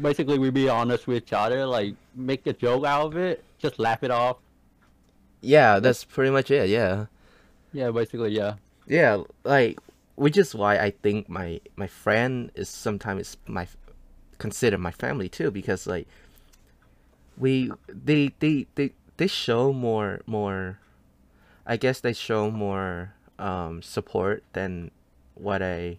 basically 0.00 0.36
we 0.38 0.50
be 0.50 0.68
honest 0.68 1.06
with 1.06 1.18
each 1.22 1.32
other, 1.32 1.64
like 1.64 1.94
make 2.16 2.44
a 2.48 2.52
joke 2.52 2.84
out 2.84 3.06
of 3.06 3.16
it, 3.16 3.44
just 3.56 3.78
laugh 3.78 4.02
it 4.02 4.10
off. 4.10 4.38
yeah 5.40 5.78
that's 5.78 6.02
pretty 6.04 6.30
much 6.32 6.50
it 6.50 6.68
yeah 6.68 7.06
Yeah, 7.72 7.90
basically 7.92 8.32
yeah. 8.32 8.54
yeah 8.88 9.22
like 9.44 9.78
which 10.16 10.36
is 10.36 10.54
why 10.54 10.78
i 10.78 10.90
think 10.90 11.28
my 11.28 11.60
my 11.76 11.86
friend 11.86 12.50
is 12.56 12.68
sometimes 12.68 13.36
my 13.46 13.66
consider 14.38 14.76
my 14.76 14.90
family 14.90 15.28
too 15.28 15.50
because 15.50 15.86
like 15.86 16.08
we 17.38 17.70
they 17.88 18.32
they 18.40 18.66
they 18.74 18.92
they 19.16 19.26
show 19.26 19.72
more 19.72 20.20
more 20.26 20.78
i 21.66 21.76
guess 21.76 22.00
they 22.00 22.12
show 22.12 22.50
more 22.50 23.12
um 23.38 23.82
support 23.82 24.42
than 24.52 24.90
what 25.34 25.62
i 25.62 25.96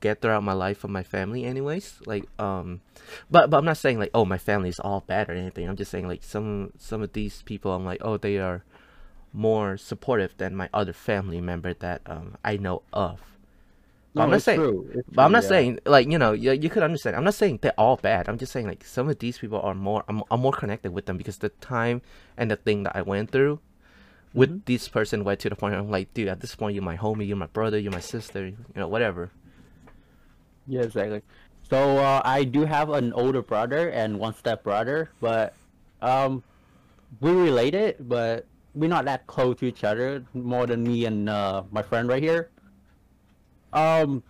get 0.00 0.20
throughout 0.20 0.42
my 0.42 0.52
life 0.52 0.78
from 0.78 0.92
my 0.92 1.02
family 1.02 1.44
anyways 1.44 1.98
like 2.06 2.24
um 2.38 2.80
but 3.30 3.50
but 3.50 3.58
i'm 3.58 3.64
not 3.64 3.76
saying 3.76 3.98
like 3.98 4.10
oh 4.14 4.24
my 4.24 4.38
family 4.38 4.68
is 4.68 4.80
all 4.80 5.00
bad 5.06 5.28
or 5.28 5.32
anything. 5.34 5.68
I'm 5.68 5.76
just 5.76 5.90
saying 5.90 6.08
like 6.08 6.22
some 6.22 6.72
some 6.78 7.02
of 7.02 7.12
these 7.12 7.42
people 7.42 7.72
i'm 7.72 7.84
like 7.84 8.00
oh 8.00 8.16
they 8.16 8.38
are 8.38 8.64
more 9.32 9.76
supportive 9.76 10.34
than 10.38 10.56
my 10.56 10.68
other 10.72 10.92
family 10.92 11.40
member 11.40 11.74
that 11.74 12.00
um 12.06 12.36
i 12.44 12.56
know 12.56 12.82
of 12.92 13.20
No, 14.14 14.22
I'm 14.22 14.30
not 14.30 14.42
saying- 14.42 14.58
true. 14.60 14.90
it's 14.92 15.08
but 15.08 15.22
I'm 15.22 15.30
not 15.32 15.44
yeah. 15.44 15.48
saying 15.48 15.78
like 15.86 16.10
you 16.10 16.18
know 16.18 16.32
you, 16.32 16.52
you 16.52 16.68
could 16.68 16.82
understand. 16.82 17.14
I'm 17.16 17.22
not 17.24 17.34
saying 17.34 17.60
they're 17.62 17.78
all 17.78 17.96
bad. 17.96 18.28
I'm 18.28 18.38
just 18.38 18.50
saying 18.52 18.66
like 18.66 18.84
some 18.84 19.08
of 19.08 19.18
these 19.20 19.38
people 19.38 19.60
are 19.60 19.74
more 19.74 20.02
I'm, 20.08 20.22
I'm 20.30 20.40
more 20.40 20.52
connected 20.52 20.92
with 20.92 21.06
them 21.06 21.16
because 21.16 21.38
the 21.38 21.50
time 21.60 22.02
and 22.36 22.50
the 22.50 22.56
thing 22.56 22.82
that 22.84 22.96
I 22.96 23.02
went 23.02 23.30
through 23.30 23.60
with 24.34 24.50
Mhm. 24.50 24.64
this 24.66 24.88
person 24.88 25.22
went 25.22 25.38
to 25.40 25.48
the 25.50 25.56
point 25.56 25.72
where 25.74 25.80
I'm 25.80 25.90
like, 25.90 26.12
dude, 26.14 26.28
at 26.28 26.40
this 26.40 26.54
point 26.56 26.74
you're 26.74 26.82
my 26.84 26.96
homie, 26.96 27.26
you're 27.26 27.36
my 27.36 27.46
brother, 27.46 27.78
you're 27.78 27.92
my 27.92 28.00
sister, 28.00 28.46
you 28.48 28.56
know, 28.74 28.88
whatever. 28.88 29.30
Yeah, 30.66 30.82
exactly. 30.82 31.22
So 31.68 31.98
uh, 31.98 32.20
I 32.24 32.44
do 32.44 32.64
have 32.64 32.90
an 32.90 33.12
older 33.12 33.42
brother 33.42 33.90
and 33.90 34.18
one 34.18 34.34
step 34.34 34.62
brother, 34.64 35.10
but 35.20 35.54
um, 36.02 36.42
we 37.20 37.30
related, 37.30 38.08
but 38.08 38.46
we're 38.74 38.88
not 38.90 39.04
that 39.06 39.26
close 39.26 39.58
to 39.58 39.66
each 39.66 39.84
other. 39.84 40.24
More 40.34 40.66
than 40.66 40.82
me 40.82 41.04
and 41.06 41.28
uh, 41.28 41.62
my 41.70 41.82
friend 41.82 42.08
right 42.08 42.22
here. 42.22 42.50
Um, 43.72 44.22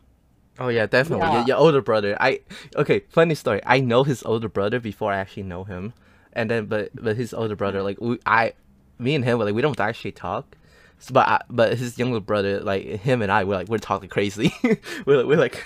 Oh 0.59 0.69
yeah, 0.69 0.85
definitely. 0.87 1.27
Your, 1.27 1.35
Yeah. 1.37 1.47
your 1.47 1.57
older 1.57 1.81
brother. 1.81 2.17
I 2.21 2.41
okay. 2.77 3.01
Funny 3.09 3.35
story. 3.35 3.61
I 3.65 3.81
know 3.81 4.05
his 4.05 4.23
older 4.25 4.49
brother 4.49 4.79
before 4.79 5.11
I 5.13 5.17
actually 5.19 5.45
know 5.45 5.65
him, 5.65 5.95
and 6.35 6.51
then 6.51 6.67
but 6.67 6.91
but 6.95 7.17
his 7.17 7.33
older 7.33 7.57
brother 7.57 7.83
like 7.83 7.99
we 8.01 8.19
I, 8.27 8.53
me 8.99 9.15
and 9.15 9.25
him 9.25 9.39
like 9.39 9.55
we 9.55 9.63
don't 9.63 9.81
actually 9.81 10.13
talk, 10.13 10.57
so, 10.99 11.15
but 11.15 11.27
I, 11.29 11.41
but 11.49 11.79
his 11.79 11.99
younger 11.99 12.21
brother 12.21 12.61
like 12.61 12.85
him 12.85 13.23
and 13.23 13.33
I 13.33 13.45
we're 13.45 13.55
like 13.57 13.69
we're 13.69 13.79
talking 13.79 14.11
crazy. 14.11 14.53
we're 15.07 15.23
like, 15.23 15.27
we're 15.27 15.39
like 15.47 15.65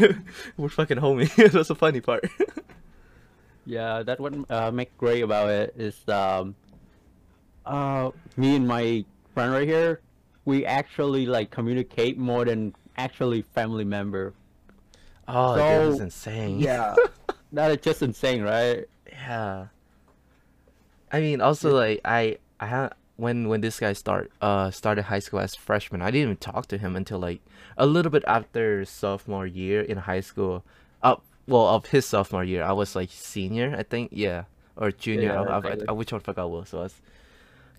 we're 0.57 0.69
fucking 0.69 0.99
homie. 0.99 1.35
That's 1.53 1.69
the 1.69 1.75
funny 1.75 2.01
part. 2.01 2.25
yeah, 3.67 4.03
that 4.05 4.21
what 4.21 4.35
uh, 4.49 4.71
make 4.71 4.97
great 4.97 5.23
about 5.23 5.51
it 5.51 5.75
is 5.77 5.97
um, 6.09 6.55
uh, 7.67 8.11
me 8.37 8.55
and 8.55 8.69
my 8.69 9.05
friend 9.33 9.51
right 9.53 9.67
here, 9.67 10.01
we 10.45 10.65
actually 10.65 11.27
like 11.27 11.51
communicate 11.51 12.17
more 12.17 12.45
than 12.45 12.75
actually 12.97 13.43
family 13.43 13.85
member. 13.85 14.35
oh, 15.29 15.57
that 15.57 15.83
is 15.83 15.97
So, 15.99 16.05
insane. 16.05 16.59
Yeah, 16.61 16.95
that 17.53 17.71
is 17.71 17.79
just 17.79 18.03
insane, 18.03 18.43
right? 18.43 18.85
Yeah. 19.11 19.67
I 21.13 21.21
mean, 21.21 21.41
also 21.41 21.75
like 21.75 22.01
I 22.05 22.39
I 22.59 22.67
had 22.67 22.95
when 23.17 23.49
when 23.49 23.61
this 23.61 23.79
guy 23.79 23.93
start 23.93 24.33
uh 24.41 24.71
started 24.71 25.03
high 25.05 25.21
school 25.21 25.41
as 25.41 25.55
freshman, 25.55 26.03
I 26.03 26.11
didn't 26.11 26.23
even 26.23 26.37
talk 26.39 26.67
to 26.69 26.79
him 26.79 26.97
until 26.97 27.19
like 27.19 27.41
a 27.79 27.87
little 27.87 28.11
bit 28.11 28.25
after 28.27 28.85
sophomore 28.85 29.47
year 29.47 29.81
in 29.81 29.99
high 29.99 30.21
school. 30.21 30.65
Up 31.03 31.23
well 31.47 31.67
of 31.69 31.87
his 31.87 32.07
sophomore 32.07 32.43
year, 32.45 32.65
I 32.65 32.73
was 32.73 32.97
like 32.97 33.11
senior, 33.13 33.75
I 33.79 33.83
think, 33.85 34.11
yeah, 34.13 34.45
or 34.77 34.91
junior. 34.91 35.33
Yeah, 35.33 35.43
I, 35.43 35.59
I. 35.59 35.77
I, 35.89 35.93
which 35.93 36.11
one 36.13 36.21
I 36.21 36.25
forgot 36.25 36.51
what 36.51 36.67
it 36.67 36.73
was. 36.77 36.95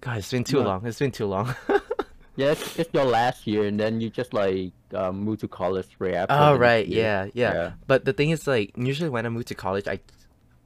God, 0.02 0.18
it's 0.20 0.32
been 0.32 0.44
too 0.44 0.60
No. 0.60 0.68
long. 0.68 0.86
It's 0.86 1.00
been 1.00 1.12
too 1.12 1.26
long. 1.26 1.54
Yeah, 2.36 2.52
it's, 2.52 2.78
it's 2.78 2.94
your 2.94 3.06
last 3.06 3.48
year, 3.48 3.66
and 3.66 3.80
then 3.80 4.02
you 4.02 4.10
just 4.10 4.34
like 4.34 4.74
um, 4.94 5.20
move 5.22 5.40
to 5.40 5.48
college 5.48 5.88
right 6.00 6.16
after. 6.16 6.36
Oh 6.36 6.56
right, 6.56 6.88
yeah, 6.88 7.30
yeah, 7.34 7.54
Yeah. 7.54 7.72
But 7.88 8.06
the 8.06 8.14
thing 8.14 8.32
is, 8.32 8.46
like, 8.48 8.72
usually 8.76 9.10
when 9.10 9.26
I 9.26 9.30
move 9.30 9.46
to 9.46 9.56
college, 9.56 9.88
I, 9.88 10.00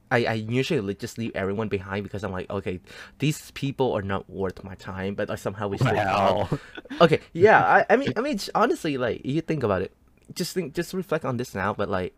I, 0.09 0.25
I 0.25 0.33
usually 0.33 0.95
just 0.95 1.17
leave 1.19 1.31
everyone 1.35 1.67
behind 1.67 2.03
because 2.03 2.23
I'm 2.23 2.31
like, 2.31 2.49
okay, 2.49 2.79
these 3.19 3.51
people 3.51 3.93
are 3.93 4.01
not 4.01 4.27
worth 4.29 4.63
my 4.63 4.73
time. 4.75 5.13
But 5.13 5.29
like, 5.29 5.38
somehow 5.38 5.67
we 5.67 5.77
still. 5.77 5.93
Wow. 5.93 6.49
Okay, 7.01 7.19
yeah. 7.33 7.63
I, 7.63 7.85
I 7.93 7.95
mean, 7.97 8.11
I 8.17 8.21
mean, 8.21 8.39
honestly, 8.55 8.97
like, 8.97 9.23
you 9.23 9.41
think 9.41 9.61
about 9.63 9.83
it, 9.83 9.93
just 10.33 10.53
think, 10.53 10.73
just 10.73 10.93
reflect 10.93 11.23
on 11.23 11.38
this 11.38 11.53
now. 11.53 11.73
But 11.73 11.88
like, 11.88 12.13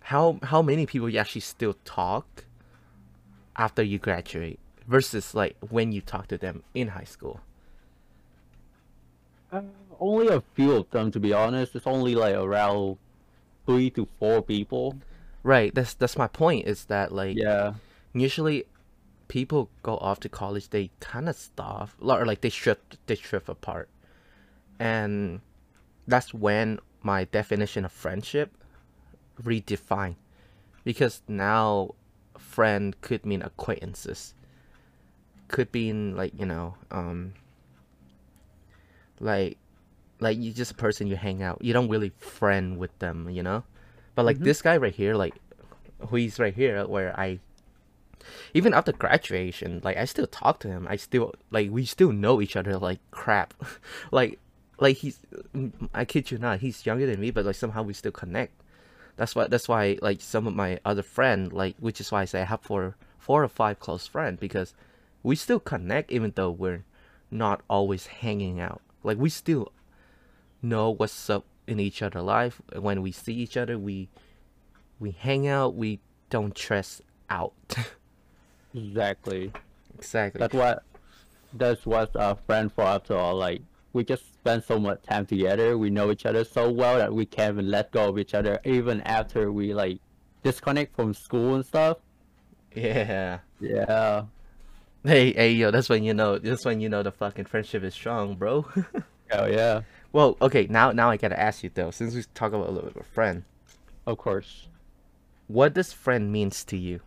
how 0.00 0.38
how 0.42 0.62
many 0.62 0.84
people 0.84 1.08
you 1.08 1.18
actually 1.18 1.42
still 1.42 1.74
talk 1.84 2.44
after 3.56 3.82
you 3.82 3.98
graduate 3.98 4.58
versus 4.86 5.34
like 5.34 5.56
when 5.60 5.92
you 5.92 6.00
talk 6.00 6.26
to 6.28 6.36
them 6.38 6.64
in 6.74 6.88
high 6.88 7.04
school? 7.04 7.40
Uh, 9.52 9.62
only 10.00 10.28
a 10.28 10.40
few 10.40 10.72
of 10.72 10.90
them, 10.90 11.10
to 11.10 11.20
be 11.20 11.32
honest. 11.32 11.74
It's 11.76 11.86
only 11.86 12.14
like 12.14 12.34
around 12.34 12.96
three 13.66 13.90
to 13.90 14.06
four 14.18 14.42
people. 14.42 14.96
Right. 15.42 15.74
That's 15.74 15.94
that's 15.94 16.16
my 16.16 16.26
point. 16.28 16.66
Is 16.66 16.86
that 16.86 17.12
like 17.12 17.38
Yeah. 17.38 17.74
usually 18.14 18.66
people 19.28 19.70
go 19.82 19.96
off 19.98 20.20
to 20.20 20.28
college 20.28 20.70
they 20.70 20.90
kind 21.00 21.28
of 21.28 21.36
stop 21.36 21.90
or 22.00 22.26
like 22.26 22.40
they 22.42 22.50
drift 22.50 22.98
they 23.06 23.14
drift 23.16 23.48
apart 23.48 23.88
and 24.78 25.40
that's 26.06 26.34
when 26.34 26.78
my 27.02 27.24
definition 27.24 27.84
of 27.84 27.92
friendship 27.92 28.52
redefined 29.42 30.16
because 30.84 31.22
now 31.28 31.94
friend 32.38 33.00
could 33.02 33.26
mean 33.26 33.42
acquaintances 33.42 34.34
could 35.48 35.72
mean 35.72 36.16
like 36.16 36.32
you 36.38 36.46
know 36.46 36.74
um 36.90 37.32
like 39.20 39.56
like 40.20 40.38
you 40.38 40.52
just 40.52 40.72
a 40.72 40.74
person 40.74 41.06
you 41.06 41.16
hang 41.16 41.42
out 41.42 41.58
you 41.60 41.72
don't 41.72 41.88
really 41.88 42.10
friend 42.18 42.78
with 42.78 42.96
them 42.98 43.28
you 43.30 43.42
know 43.42 43.62
but 44.14 44.24
like 44.24 44.38
Mhm. 44.38 44.44
this 44.44 44.62
guy 44.62 44.76
right 44.76 44.94
here 44.94 45.14
like 45.14 45.34
who 46.08 46.16
he's 46.16 46.38
right 46.38 46.54
here 46.54 46.86
where 46.86 47.18
i 47.18 47.38
even 48.52 48.74
after 48.74 48.92
graduation, 48.92 49.80
like 49.84 49.96
I 49.96 50.04
still 50.04 50.26
talk 50.26 50.58
to 50.60 50.68
him. 50.68 50.86
I 50.88 50.96
still 50.96 51.34
like 51.50 51.70
we 51.70 51.84
still 51.84 52.12
know 52.12 52.40
each 52.42 52.56
other 52.56 52.76
like 52.76 52.98
crap. 53.10 53.54
like 54.10 54.38
like 54.78 54.96
he's 54.98 55.18
I 55.94 56.04
kid 56.04 56.30
you 56.30 56.38
not, 56.38 56.60
he's 56.60 56.84
younger 56.86 57.06
than 57.06 57.20
me, 57.20 57.30
but 57.30 57.44
like 57.44 57.56
somehow 57.56 57.82
we 57.82 57.94
still 57.94 58.12
connect. 58.12 58.52
That's 59.16 59.34
why 59.34 59.46
that's 59.48 59.68
why 59.68 59.98
like 60.02 60.20
some 60.20 60.46
of 60.46 60.54
my 60.54 60.78
other 60.84 61.02
friend 61.02 61.52
like 61.52 61.76
which 61.78 62.00
is 62.00 62.12
why 62.12 62.22
I 62.22 62.24
say 62.26 62.42
I 62.42 62.44
have 62.44 62.60
four 62.60 62.96
four 63.18 63.42
or 63.42 63.48
five 63.48 63.80
close 63.80 64.06
friends 64.06 64.38
because 64.40 64.74
we 65.22 65.34
still 65.36 65.60
connect 65.60 66.10
even 66.12 66.32
though 66.34 66.50
we're 66.50 66.84
not 67.30 67.62
always 67.68 68.06
hanging 68.06 68.60
out. 68.60 68.80
Like 69.08 69.18
we 69.18 69.30
still 69.30 69.72
know 70.60 70.90
what's 70.90 71.30
up 71.30 71.46
in 71.66 71.80
each 71.80 72.02
other 72.02 72.20
life. 72.20 72.60
When 72.78 73.00
we 73.02 73.10
see 73.10 73.32
each 73.32 73.56
other, 73.56 73.78
we 73.78 74.08
we 75.00 75.12
hang 75.12 75.48
out. 75.48 75.74
We 75.74 76.00
don't 76.30 76.56
stress 76.56 77.00
out. 77.30 77.54
Exactly. 78.74 79.50
exactly. 79.96 80.38
That's 80.38 80.52
what 80.54 80.82
that's 81.54 81.86
what 81.86 82.10
a 82.14 82.36
friend 82.46 82.70
for 82.70 82.84
us 82.84 83.10
all 83.10 83.34
like. 83.36 83.62
We 83.94 84.04
just 84.04 84.24
spend 84.34 84.62
so 84.62 84.78
much 84.78 85.02
time 85.02 85.24
together. 85.24 85.78
We 85.78 85.88
know 85.88 86.10
each 86.10 86.26
other 86.26 86.44
so 86.44 86.70
well 86.70 86.98
that 86.98 87.12
we 87.12 87.24
can't 87.24 87.54
even 87.54 87.70
let 87.70 87.90
go 87.90 88.10
of 88.10 88.18
each 88.18 88.34
other 88.34 88.60
even 88.64 89.00
after 89.00 89.50
we 89.50 89.72
like 89.72 90.00
disconnect 90.42 90.94
from 90.94 91.14
school 91.14 91.54
and 91.54 91.64
stuff. 91.64 91.96
yeah. 92.74 93.38
Yeah. 93.58 94.24
Hey, 95.04 95.32
hey, 95.32 95.52
yo, 95.52 95.70
that's 95.70 95.88
when 95.88 96.02
you 96.04 96.12
know. 96.14 96.38
That's 96.38 96.64
when 96.64 96.80
you 96.80 96.88
know 96.88 97.02
the 97.02 97.12
fucking 97.12 97.46
friendship 97.46 97.82
is 97.82 97.94
strong, 97.94 98.34
bro. 98.36 98.66
Oh 99.30 99.46
yeah. 99.46 99.82
well, 100.12 100.36
okay, 100.40 100.66
now 100.68 100.92
now 100.92 101.10
I 101.10 101.16
gotta 101.16 101.38
ask 101.38 101.62
you 101.62 101.70
though, 101.72 101.90
since 101.90 102.14
we 102.14 102.22
talk 102.34 102.52
about 102.52 102.68
a 102.68 102.72
little 102.72 102.90
bit 102.90 103.00
of 103.00 103.06
friend, 103.06 103.44
Of 104.08 104.18
course. 104.18 104.68
what 105.46 105.74
does 105.74 105.92
friend 105.92 106.30
means 106.32 106.64
to 106.64 106.76
you? 106.76 107.00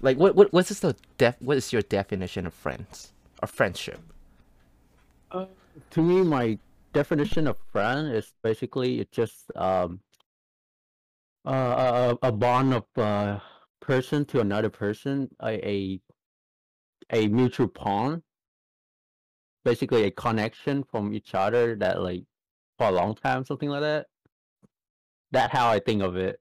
Like, 0.00 0.18
what 0.18 0.34
what 0.36 0.52
what's 0.52 0.78
the 0.80 0.96
def? 1.18 1.36
What 1.40 1.56
is 1.58 1.72
your 1.72 1.82
definition 1.82 2.46
of 2.46 2.54
friends 2.54 3.12
or 3.42 3.48
friendship? 3.48 4.00
Uh, 5.30 5.46
to 5.90 6.02
me, 6.02 6.22
my 6.22 6.58
definition 6.92 7.46
of 7.46 7.56
friend 7.72 8.14
is 8.14 8.32
basically 8.42 9.00
it's 9.00 9.10
just 9.16 9.50
um 9.56 10.00
uh, 11.44 12.16
a, 12.22 12.28
a 12.28 12.32
bond 12.32 12.74
of 12.74 12.84
uh, 12.96 13.38
person 13.80 14.24
to 14.26 14.40
another 14.40 14.70
person, 14.70 15.28
a, 15.42 15.68
a 15.68 16.00
a 17.12 17.28
mutual 17.28 17.66
bond, 17.68 18.22
basically 19.64 20.04
a 20.04 20.10
connection 20.10 20.82
from 20.84 21.12
each 21.14 21.34
other 21.34 21.76
that 21.76 22.00
like 22.02 22.24
for 22.78 22.88
a 22.88 22.92
long 22.92 23.14
time, 23.14 23.44
something 23.44 23.68
like 23.68 23.82
that. 23.82 24.06
That 25.30 25.50
how 25.50 25.68
I 25.68 25.78
think 25.78 26.02
of 26.02 26.16
it. 26.16 26.40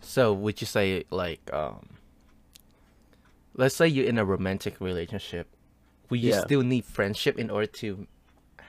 So 0.00 0.32
would 0.32 0.60
you 0.60 0.66
say 0.66 1.04
like 1.10 1.40
um 1.52 1.88
let's 3.54 3.74
say 3.74 3.88
you're 3.88 4.06
in 4.06 4.18
a 4.18 4.24
romantic 4.24 4.80
relationship, 4.80 5.48
will 6.08 6.18
you 6.18 6.30
Yeah. 6.30 6.40
still 6.40 6.62
need 6.62 6.84
friendship 6.84 7.38
in 7.38 7.50
order 7.50 7.66
to 7.66 8.06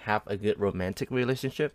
have 0.05 0.23
a 0.27 0.38
good 0.38 0.59
romantic 0.59 1.11
relationship? 1.11 1.73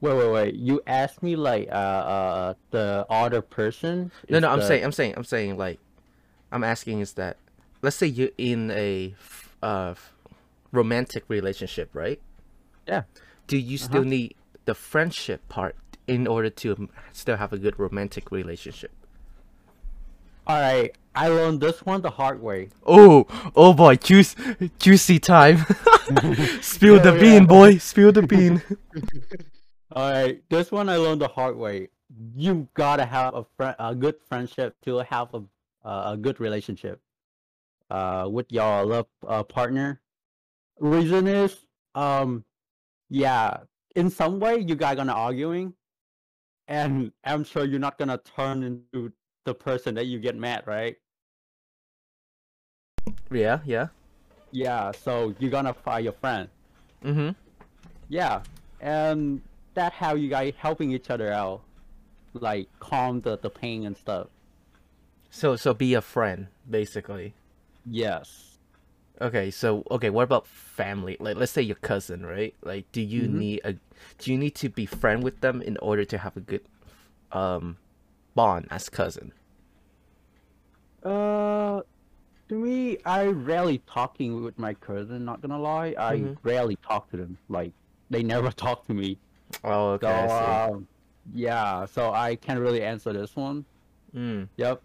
Wait, 0.00 0.14
wait, 0.14 0.30
wait. 0.30 0.54
You 0.54 0.80
asked 0.86 1.22
me 1.22 1.34
like 1.36 1.68
uh 1.70 1.72
uh 1.72 2.54
the 2.70 3.06
other 3.10 3.40
person. 3.42 4.12
No, 4.28 4.38
no, 4.38 4.48
I'm 4.50 4.60
the- 4.60 4.66
saying 4.66 4.84
I'm 4.84 4.92
saying 4.92 5.14
I'm 5.16 5.24
saying 5.24 5.56
like 5.56 5.80
I'm 6.50 6.64
asking 6.64 7.00
is 7.00 7.12
that 7.14 7.36
let's 7.82 7.96
say 7.96 8.06
you're 8.06 8.30
in 8.38 8.70
a 8.70 9.14
uh 9.62 9.94
romantic 10.72 11.24
relationship, 11.28 11.90
right? 11.92 12.20
Yeah. 12.86 13.02
Do 13.46 13.56
you 13.56 13.78
still 13.78 14.04
need 14.04 14.34
the 14.66 14.74
friendship 14.74 15.46
part 15.48 15.76
in 16.06 16.26
order 16.26 16.50
to 16.50 16.88
still 17.12 17.36
have 17.36 17.52
a 17.52 17.58
good 17.58 17.78
romantic 17.78 18.30
relationship? 18.30 18.90
All 20.46 20.58
right, 20.60 20.96
I 21.14 21.28
learned 21.28 21.60
this 21.60 21.84
one 21.84 22.00
the 22.00 22.10
hard 22.10 22.40
way. 22.40 22.70
Oh, 22.86 23.26
oh 23.54 23.74
boy, 23.74 23.96
juice, 23.96 24.34
juicy 24.78 25.18
time. 25.18 25.58
Spill 26.62 27.00
the 27.00 27.12
Oh, 27.14 27.20
bean, 27.20 27.44
boy. 27.44 27.76
Spill 27.78 28.12
the 28.12 28.22
bean. 28.22 28.62
All 29.92 30.10
right, 30.10 30.42
this 30.48 30.70
one 30.72 30.88
I 30.88 30.96
learned 30.96 31.20
the 31.20 31.28
hard 31.28 31.56
way. 31.56 31.88
You 32.34 32.68
gotta 32.74 33.04
have 33.04 33.34
a 33.34 33.44
friend, 33.56 33.76
a 33.78 33.94
good 33.94 34.16
friendship 34.28 34.76
to 34.84 34.98
have 34.98 35.32
a 35.34 35.42
a 35.88 36.16
good 36.16 36.40
relationship, 36.40 37.00
uh, 37.90 38.28
with 38.30 38.50
your 38.50 38.84
love 38.84 39.06
uh, 39.26 39.42
partner. 39.42 40.00
Reason 40.78 41.26
is, 41.26 41.56
um, 41.94 42.44
yeah, 43.08 43.58
in 43.96 44.10
some 44.10 44.38
way 44.38 44.58
you 44.58 44.76
guys 44.76 44.96
gonna 44.96 45.12
arguing, 45.12 45.74
and 46.68 47.12
I'm 47.24 47.44
sure 47.44 47.64
you're 47.64 47.80
not 47.80 47.98
gonna 47.98 48.18
turn 48.18 48.62
into 48.62 49.12
the 49.44 49.54
person 49.54 49.94
that 49.94 50.06
you 50.06 50.18
get 50.18 50.36
mad, 50.36 50.64
right? 50.66 50.96
yeah, 53.30 53.60
yeah. 53.64 53.88
Yeah, 54.52 54.92
so 54.92 55.34
you're 55.38 55.50
gonna 55.50 55.74
fight 55.74 56.04
your 56.04 56.12
friend. 56.12 56.48
Mm-hmm. 57.04 57.30
Yeah, 58.08 58.42
and 58.80 59.40
that 59.74 59.92
how 59.92 60.14
you 60.14 60.28
guys 60.28 60.54
helping 60.56 60.92
each 60.92 61.10
other 61.10 61.32
out, 61.32 61.62
like 62.34 62.68
calm 62.80 63.20
the, 63.20 63.38
the 63.38 63.50
pain 63.50 63.86
and 63.86 63.96
stuff. 63.96 64.28
So, 65.30 65.56
so 65.56 65.74
be 65.74 65.94
a 65.94 66.00
friend, 66.00 66.48
basically. 66.68 67.34
Yes. 67.84 68.58
Okay, 69.20 69.50
so 69.50 69.82
okay, 69.90 70.10
what 70.10 70.22
about 70.22 70.46
family? 70.46 71.16
Like, 71.18 71.36
let's 71.36 71.50
say 71.52 71.62
your 71.62 71.76
cousin, 71.76 72.24
right? 72.24 72.54
Like, 72.62 72.90
do 72.92 73.00
you 73.00 73.26
Mhm. 73.28 73.38
need 73.38 73.60
a, 73.64 73.72
do 74.18 74.32
you 74.32 74.38
need 74.38 74.54
to 74.56 74.68
be 74.68 74.86
friend 74.86 75.22
with 75.22 75.40
them 75.40 75.60
in 75.60 75.76
order 75.78 76.04
to 76.04 76.18
have 76.18 76.36
a 76.36 76.40
good, 76.40 76.62
um, 77.32 77.78
bond 78.34 78.68
as 78.70 78.88
cousin? 78.88 79.32
Uh, 81.02 81.80
to 82.48 82.54
me, 82.54 82.98
I 83.04 83.26
rarely 83.26 83.78
talking 83.86 84.42
with 84.42 84.58
my 84.58 84.74
cousin. 84.74 85.24
Not 85.24 85.40
gonna 85.40 85.58
lie, 85.58 85.94
I 85.98 86.14
Mhm. 86.14 86.36
rarely 86.42 86.76
talk 86.76 87.10
to 87.10 87.16
them. 87.16 87.38
Like 87.48 87.72
they 88.10 88.22
never 88.22 88.50
talk 88.64 88.86
to 88.86 88.94
me. 88.94 89.18
Oh, 89.64 89.92
okay, 89.92 90.28
So 90.28 90.44
um, 90.74 90.88
yeah, 91.34 91.86
so 91.86 92.12
I 92.12 92.36
can't 92.36 92.60
really 92.60 92.82
answer 92.82 93.12
this 93.12 93.34
one. 93.36 93.64
Mm. 94.14 94.48
Yep. 94.56 94.82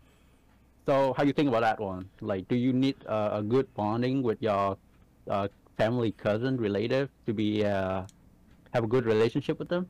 So 0.85 1.13
how 1.15 1.23
do 1.23 1.27
you 1.27 1.33
think 1.33 1.47
about 1.49 1.61
that 1.61 1.79
one? 1.79 2.09
Like, 2.21 2.47
do 2.47 2.55
you 2.55 2.73
need 2.73 2.95
uh, 3.07 3.29
a 3.33 3.43
good 3.43 3.73
bonding 3.73 4.21
with 4.21 4.41
your 4.41 4.77
uh, 5.29 5.47
family, 5.77 6.11
cousin, 6.11 6.57
relative 6.59 7.09
to 7.25 7.33
be 7.33 7.63
uh, 7.65 8.03
have 8.73 8.83
a 8.83 8.87
good 8.87 9.05
relationship 9.05 9.59
with 9.59 9.69
them? 9.69 9.87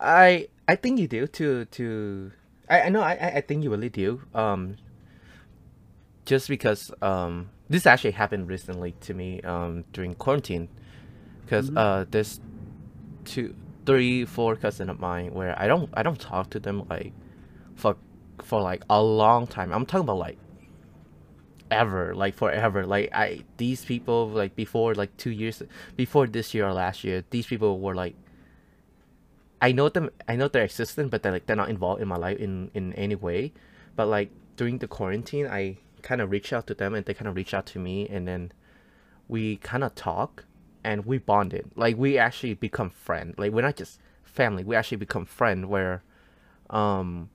I 0.00 0.48
I 0.68 0.76
think 0.76 0.98
you 1.00 1.08
do 1.08 1.26
to 1.26 1.64
to 1.66 2.32
I 2.68 2.82
I 2.82 2.88
know 2.88 3.00
I 3.02 3.12
I- 3.40 3.40
think 3.40 3.64
you 3.64 3.70
really 3.70 3.88
do. 3.90 4.22
Um 4.34 4.76
just 6.24 6.48
because 6.48 6.90
um 7.02 7.50
this 7.68 7.86
actually 7.86 8.12
happened 8.12 8.48
recently 8.48 8.92
to 9.00 9.14
me 9.14 9.40
um 9.42 9.84
during 9.92 10.14
quarantine 10.14 10.68
because 11.44 11.70
Mhm. 11.70 11.76
uh 11.76 12.04
there's 12.10 12.40
two 13.24 13.54
three 13.86 14.24
four 14.24 14.56
cousin 14.56 14.88
of 14.88 15.00
mine 15.00 15.34
where 15.34 15.58
I 15.58 15.66
don't 15.66 15.90
I 15.94 16.02
don't 16.02 16.20
talk 16.20 16.50
to 16.50 16.60
them 16.60 16.86
like 16.88 17.12
for 18.44 18.60
like 18.60 18.82
a 18.90 19.02
long 19.02 19.46
time. 19.46 19.72
I'm 19.72 19.86
talking 19.86 20.04
about 20.04 20.18
like 20.18 20.38
ever 21.70 22.14
like 22.14 22.34
forever 22.34 22.84
like 22.84 23.08
i 23.14 23.42
these 23.56 23.82
people 23.82 24.28
like 24.28 24.54
before 24.54 24.94
like 24.94 25.16
two 25.16 25.30
years 25.30 25.62
before 25.96 26.26
this 26.26 26.52
year 26.52 26.66
or 26.66 26.72
last 26.74 27.02
year 27.02 27.24
these 27.30 27.46
people 27.46 27.80
were 27.80 27.94
like 27.94 28.14
I 29.62 29.70
know 29.70 29.88
them. 29.88 30.10
I 30.26 30.34
know 30.34 30.48
they're 30.48 30.64
existent, 30.64 31.12
but 31.12 31.22
they're 31.22 31.30
like 31.30 31.46
they're 31.46 31.54
not 31.54 31.70
involved 31.70 32.02
in 32.02 32.08
my 32.08 32.16
life 32.16 32.38
in 32.38 32.72
in 32.74 32.92
any 32.94 33.14
way. 33.14 33.52
But 33.94 34.08
like 34.08 34.30
during 34.56 34.78
the 34.78 34.88
quarantine, 34.88 35.46
I 35.46 35.78
kind 36.02 36.20
of 36.20 36.32
reached 36.32 36.52
out 36.52 36.66
to 36.66 36.74
them, 36.74 36.94
and 36.94 37.06
they 37.06 37.14
kind 37.14 37.28
of 37.28 37.36
reached 37.36 37.54
out 37.54 37.66
to 37.66 37.78
me, 37.78 38.08
and 38.08 38.26
then 38.26 38.50
we 39.28 39.58
kind 39.58 39.84
of 39.84 39.94
talk, 39.94 40.44
and 40.82 41.06
we 41.06 41.18
bonded. 41.18 41.70
Like 41.76 41.96
we 41.96 42.18
actually 42.18 42.54
become 42.54 42.90
friend. 42.90 43.34
Like 43.38 43.52
we're 43.52 43.62
not 43.62 43.76
just 43.76 44.00
family. 44.24 44.64
We 44.64 44.74
actually 44.74 44.96
become 44.96 45.26
friend. 45.26 45.66
Where, 45.68 46.02
um, 46.68 47.30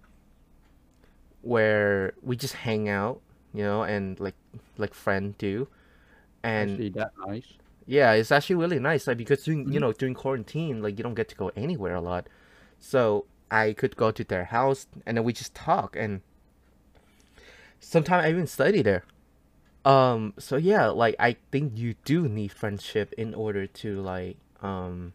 where 1.47 2.13
we 2.21 2.35
just 2.35 2.55
hang 2.55 2.89
out, 2.89 3.21
you 3.53 3.63
know, 3.63 3.83
and 3.83 4.19
like 4.19 4.35
like 4.77 4.93
friend 4.93 5.37
do, 5.37 5.67
and 6.43 6.81
Actually, 6.81 6.89
that 6.89 7.13
nice. 7.25 7.57
yeah, 7.85 8.13
it's 8.13 8.31
actually 8.31 8.57
really 8.57 8.79
nice. 8.79 9.07
Like 9.07 9.17
because 9.17 9.43
during 9.43 9.71
you 9.71 9.79
Mhm. 9.79 9.81
know 9.81 9.93
during 9.93 10.13
quarantine, 10.15 10.81
like 10.81 10.97
you 10.97 11.03
don't 11.03 11.15
get 11.15 11.29
to 11.29 11.35
go 11.35 11.51
anywhere 11.55 11.95
a 11.95 12.01
lot, 12.01 12.27
so 12.79 13.25
I 13.51 13.73
could 13.73 13.95
go 13.97 14.11
to 14.11 14.23
their 14.23 14.45
house 14.45 14.87
and 15.05 15.17
then 15.17 15.23
we 15.25 15.33
just 15.33 15.55
talk 15.55 15.95
and 15.95 16.21
sometimes 17.79 18.25
I 18.25 18.29
even 18.29 18.47
study 18.47 18.81
there. 18.81 19.03
Um. 19.85 20.33
So 20.37 20.57
yeah, 20.57 20.87
like 20.89 21.15
I 21.19 21.37
think 21.51 21.77
you 21.77 21.95
do 22.05 22.27
need 22.29 22.51
friendship 22.51 23.13
in 23.17 23.33
order 23.33 23.67
to 23.67 24.01
like 24.01 24.37
um 24.61 25.13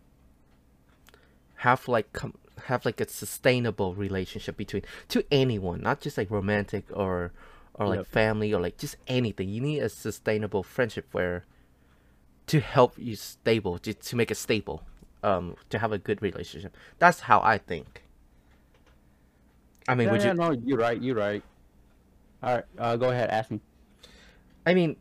have 1.57 1.89
like 1.89 2.13
com- 2.13 2.35
have 2.67 2.85
like 2.85 3.01
a 3.01 3.09
sustainable 3.09 3.95
relationship 3.95 4.57
between 4.57 4.83
to 5.09 5.25
anyone, 5.31 5.81
not 5.83 6.01
just 6.01 6.17
like 6.19 6.31
romantic 6.31 6.85
or 6.93 7.33
or 7.75 7.89
like 7.89 8.01
Yep. 8.01 8.07
family 8.07 8.53
or 8.53 8.61
like 8.61 8.77
just 8.79 8.97
anything. 9.09 9.49
You 9.49 9.61
need 9.61 9.81
a 9.81 9.89
sustainable 9.89 10.63
friendship 10.63 11.07
where 11.13 11.45
to 12.47 12.61
help 12.61 12.95
you 12.99 13.17
stable 13.17 13.79
to, 13.79 13.95
to 13.95 14.17
make 14.17 14.31
it 14.31 14.37
stable 14.37 14.83
um 15.23 15.57
to 15.71 15.79
have 15.79 15.93
a 15.93 15.99
good 15.99 16.21
relationship 16.21 16.77
that's 16.99 17.21
how 17.21 17.41
i 17.43 17.57
think 17.57 18.03
i 19.89 19.95
mean 19.95 20.09
Yeah, 20.09 20.11
would 20.11 20.23
yeah, 20.23 20.33
you 20.33 20.33
no, 20.33 20.51
you're 20.53 20.79
right. 20.79 21.01
You're 21.01 21.17
right. 21.17 21.43
All 22.43 22.57
right, 22.57 22.65
uh, 22.79 22.97
go 22.97 23.11
ahead. 23.11 23.31
Ask 23.31 23.51
me. 23.51 23.61
i 24.67 24.75
mean 24.75 24.97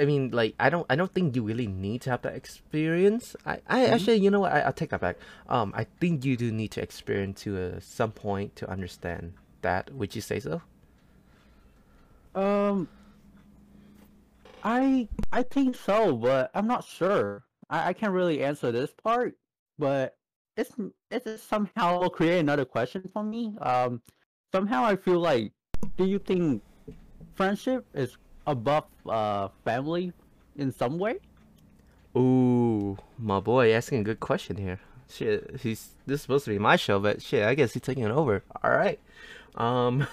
I 0.00 0.04
mean, 0.06 0.30
like 0.30 0.54
I 0.58 0.70
don't 0.70 0.86
I 0.88 0.96
don't 0.96 1.12
think 1.12 1.36
you 1.36 1.42
really 1.44 1.66
need 1.66 2.00
to 2.02 2.10
have 2.10 2.22
that 2.22 2.34
experience. 2.34 3.36
I, 3.44 3.60
I 3.68 3.86
Mhm. 3.86 3.92
actually 3.92 4.16
you 4.16 4.30
know 4.30 4.40
what 4.40 4.52
I, 4.52 4.60
I'll 4.60 4.72
take 4.72 4.90
that 4.90 5.00
back. 5.00 5.16
Um, 5.48 5.72
I 5.76 5.84
think 6.00 6.24
you 6.24 6.36
do 6.36 6.50
need 6.50 6.70
to 6.72 6.82
experience 6.82 7.42
to 7.42 7.58
uh, 7.76 7.80
some 7.80 8.12
point 8.12 8.56
to 8.56 8.70
understand 8.70 9.34
that. 9.62 9.92
Would 9.94 10.14
you 10.16 10.22
say 10.22 10.40
so? 10.40 10.62
Um, 12.34 12.88
I 14.62 15.08
I 15.32 15.42
think 15.42 15.74
so, 15.76 16.16
but 16.16 16.50
I'm 16.54 16.66
not 16.66 16.84
sure. 16.84 17.44
I, 17.68 17.88
I 17.88 17.92
can't 17.92 18.12
really 18.12 18.42
answer 18.42 18.72
this 18.72 18.92
part, 18.92 19.34
but 19.78 20.16
it's 20.56 20.72
it's 21.10 21.42
somehow 21.42 22.08
create 22.08 22.38
another 22.40 22.64
question 22.64 23.02
for 23.12 23.22
me. 23.22 23.56
Um, 23.60 24.02
somehow 24.52 24.84
I 24.84 24.96
feel 24.96 25.18
like, 25.18 25.52
do 25.96 26.04
you 26.04 26.18
think 26.18 26.62
friendship 27.34 27.86
is 27.94 28.16
above 28.50 28.84
uh 29.08 29.48
family 29.64 30.12
in 30.56 30.72
some 30.72 30.98
way? 30.98 31.18
Ooh, 32.16 32.98
my 33.18 33.40
boy 33.40 33.72
asking 33.72 34.00
a 34.00 34.04
good 34.04 34.20
question 34.20 34.56
here. 34.56 34.80
Shit, 35.08 35.60
he's 35.60 35.90
this 36.06 36.16
is 36.16 36.22
supposed 36.22 36.44
to 36.44 36.50
be 36.50 36.58
my 36.58 36.76
show, 36.76 36.98
but 37.00 37.22
shit, 37.22 37.44
I 37.44 37.54
guess 37.54 37.72
he's 37.72 37.82
taking 37.82 38.04
it 38.04 38.10
over. 38.10 38.42
All 38.62 38.70
right. 38.70 38.98
Um, 39.54 40.06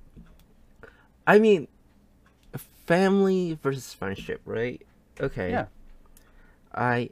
I 1.26 1.38
mean, 1.38 1.68
family 2.86 3.58
versus 3.62 3.92
friendship, 3.94 4.40
right? 4.44 4.80
Okay. 5.20 5.50
Yeah. 5.50 5.66
I 6.74 7.10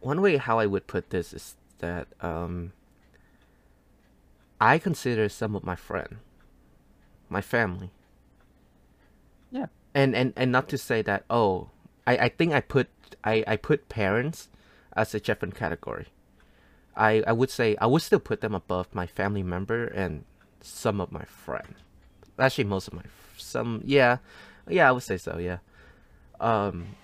one 0.00 0.20
way 0.20 0.36
how 0.36 0.58
I 0.58 0.66
would 0.66 0.86
put 0.86 1.10
this 1.10 1.32
is 1.32 1.56
that 1.78 2.08
um 2.20 2.72
I 4.60 4.78
consider 4.78 5.28
some 5.28 5.54
of 5.56 5.64
my 5.64 5.76
friend 5.76 6.18
my 7.28 7.40
family. 7.40 7.90
And 9.94 10.14
and 10.16 10.32
and 10.36 10.50
not 10.50 10.68
to 10.70 10.78
say 10.78 11.02
that 11.02 11.24
oh 11.30 11.70
I 12.06 12.16
I 12.16 12.28
think 12.28 12.52
I 12.52 12.60
put 12.60 12.88
I 13.22 13.44
I 13.46 13.56
put 13.56 13.88
parents 13.88 14.48
as 14.96 15.14
a 15.14 15.20
different 15.20 15.54
category. 15.54 16.06
I 16.96 17.22
I 17.26 17.32
would 17.32 17.50
say 17.50 17.76
I 17.80 17.86
would 17.86 18.02
still 18.02 18.20
put 18.20 18.40
them 18.40 18.54
above 18.54 18.94
my 18.94 19.06
family 19.06 19.42
member 19.42 19.86
and 19.86 20.24
some 20.60 21.00
of 21.00 21.12
my 21.12 21.24
friend. 21.24 21.74
Actually 22.38 22.64
most 22.64 22.88
of 22.88 22.94
my 22.94 23.02
some 23.36 23.82
yeah. 23.84 24.18
Yeah, 24.68 24.88
I 24.88 24.92
would 24.92 25.02
say 25.04 25.16
so, 25.18 25.38
yeah. 25.38 25.58
Um 26.40 26.96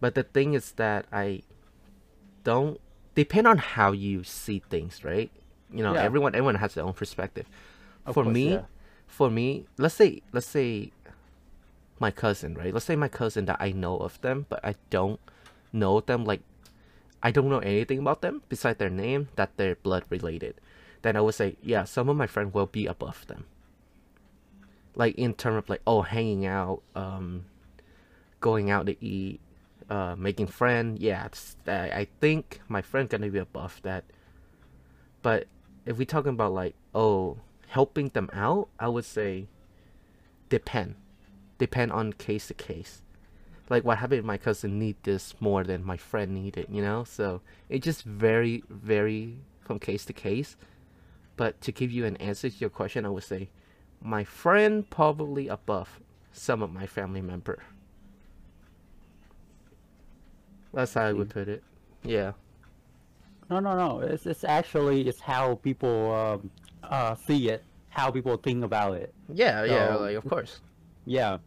but 0.00 0.14
the 0.14 0.22
thing 0.22 0.54
is 0.54 0.72
that 0.72 1.06
I 1.12 1.42
don't 2.44 2.80
depend 3.14 3.46
on 3.46 3.58
how 3.58 3.92
you 3.92 4.24
see 4.24 4.62
things, 4.70 5.04
right? 5.04 5.30
You 5.72 5.82
know, 5.82 5.94
Yeah. 5.94 6.02
everyone 6.04 6.34
everyone 6.34 6.56
has 6.56 6.74
their 6.74 6.84
own 6.84 6.92
perspective. 6.94 7.46
Of 8.06 8.14
for 8.14 8.24
course, 8.24 8.34
me, 8.34 8.50
yeah. 8.52 8.64
for 9.06 9.30
me, 9.30 9.66
let's 9.78 9.94
say 9.94 10.22
let's 10.32 10.46
say 10.46 10.92
my 11.98 12.10
cousin, 12.10 12.54
right? 12.54 12.72
Let's 12.72 12.86
say 12.86 12.96
my 12.96 13.08
cousin 13.08 13.46
that 13.46 13.56
I 13.60 13.72
know 13.72 13.96
of 13.98 14.20
them, 14.20 14.46
but 14.48 14.60
I 14.64 14.74
don't 14.90 15.20
know 15.72 16.00
them 16.00 16.24
like 16.24 16.40
I 17.22 17.30
don't 17.30 17.48
know 17.48 17.58
anything 17.58 17.98
about 17.98 18.22
them 18.22 18.42
besides 18.48 18.78
their 18.78 18.90
name 18.90 19.28
that 19.36 19.56
they're 19.56 19.76
blood 19.76 20.04
related. 20.10 20.60
Then 21.02 21.16
I 21.16 21.20
would 21.20 21.34
say, 21.34 21.56
yeah, 21.62 21.84
some 21.84 22.08
of 22.08 22.16
my 22.16 22.26
friends 22.26 22.54
will 22.54 22.66
be 22.66 22.86
above 22.86 23.26
them. 23.26 23.46
Like 24.94 25.14
in 25.16 25.34
terms 25.34 25.58
of 25.58 25.68
like 25.68 25.82
oh 25.86 26.02
hanging 26.02 26.46
out, 26.46 26.82
um 26.94 27.46
going 28.40 28.70
out 28.70 28.86
to 28.86 29.04
eat, 29.04 29.40
uh 29.88 30.14
making 30.16 30.48
friend, 30.48 30.98
yeah, 30.98 31.28
I, 31.66 31.72
I 31.72 32.08
think 32.20 32.60
my 32.68 32.82
friend 32.82 33.08
gonna 33.08 33.28
be 33.30 33.38
above 33.38 33.80
that. 33.82 34.04
But 35.22 35.46
if 35.84 35.96
we 35.98 36.04
talking 36.04 36.32
about 36.32 36.52
like 36.52 36.74
oh 36.94 37.38
helping 37.68 38.08
them 38.10 38.30
out, 38.32 38.68
I 38.78 38.88
would 38.88 39.04
say 39.04 39.46
depend. 40.48 40.96
Depend 41.58 41.92
on 41.92 42.12
case 42.12 42.48
to 42.48 42.54
case. 42.54 43.02
Like 43.68 43.84
what 43.84 43.98
happened 43.98 44.24
my 44.24 44.36
cousin 44.38 44.78
need 44.78 44.96
this 45.02 45.34
more 45.40 45.64
than 45.64 45.84
my 45.84 45.96
friend 45.96 46.32
needed, 46.32 46.66
you 46.70 46.82
know? 46.82 47.04
So 47.04 47.40
it 47.68 47.82
just 47.82 48.02
very, 48.02 48.62
very 48.68 49.38
from 49.60 49.78
case 49.78 50.04
to 50.06 50.12
case. 50.12 50.56
But 51.36 51.60
to 51.62 51.72
give 51.72 51.90
you 51.90 52.04
an 52.04 52.16
answer 52.16 52.48
to 52.48 52.56
your 52.56 52.70
question, 52.70 53.04
I 53.04 53.08
would 53.08 53.24
say 53.24 53.50
my 54.00 54.24
friend 54.24 54.88
probably 54.88 55.48
above 55.48 56.00
some 56.32 56.62
of 56.62 56.72
my 56.72 56.86
family 56.86 57.20
member. 57.20 57.62
That's 60.72 60.94
how 60.94 61.02
I 61.02 61.12
would 61.12 61.30
put 61.30 61.48
it. 61.48 61.62
Yeah. 62.02 62.32
No, 63.48 63.60
no, 63.60 63.76
no. 63.76 64.00
It's 64.00 64.26
it's 64.26 64.44
actually 64.44 65.08
it's 65.08 65.20
how 65.20 65.54
people 65.56 66.12
um, 66.14 66.50
uh 66.82 67.14
see 67.14 67.48
it, 67.48 67.64
how 67.88 68.10
people 68.10 68.36
think 68.36 68.64
about 68.64 68.94
it. 68.94 69.14
Yeah, 69.32 69.64
yeah, 69.64 69.94
like 69.94 70.16
of 70.16 70.28
course. 70.28 70.60
Yeah. 71.06 71.38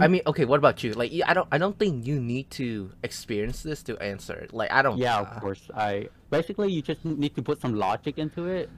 I 0.00 0.08
mean, 0.08 0.22
okay. 0.26 0.46
What 0.46 0.56
about 0.56 0.82
you? 0.82 0.94
Like, 0.94 1.12
I 1.26 1.34
don't, 1.34 1.46
I 1.52 1.58
don't 1.58 1.78
think 1.78 2.06
you 2.06 2.18
need 2.18 2.50
to 2.52 2.90
experience 3.02 3.62
this 3.62 3.82
to 3.84 3.98
answer 4.02 4.32
it. 4.32 4.54
Like, 4.54 4.72
I 4.72 4.80
don't. 4.80 4.96
Yeah, 4.96 5.18
uh, 5.18 5.24
of 5.24 5.40
course. 5.40 5.70
I 5.74 6.08
basically 6.30 6.72
you 6.72 6.80
just 6.80 7.04
need 7.04 7.36
to 7.36 7.42
put 7.42 7.60
some 7.60 7.74
logic 7.74 8.16
into 8.16 8.46
it. 8.46 8.70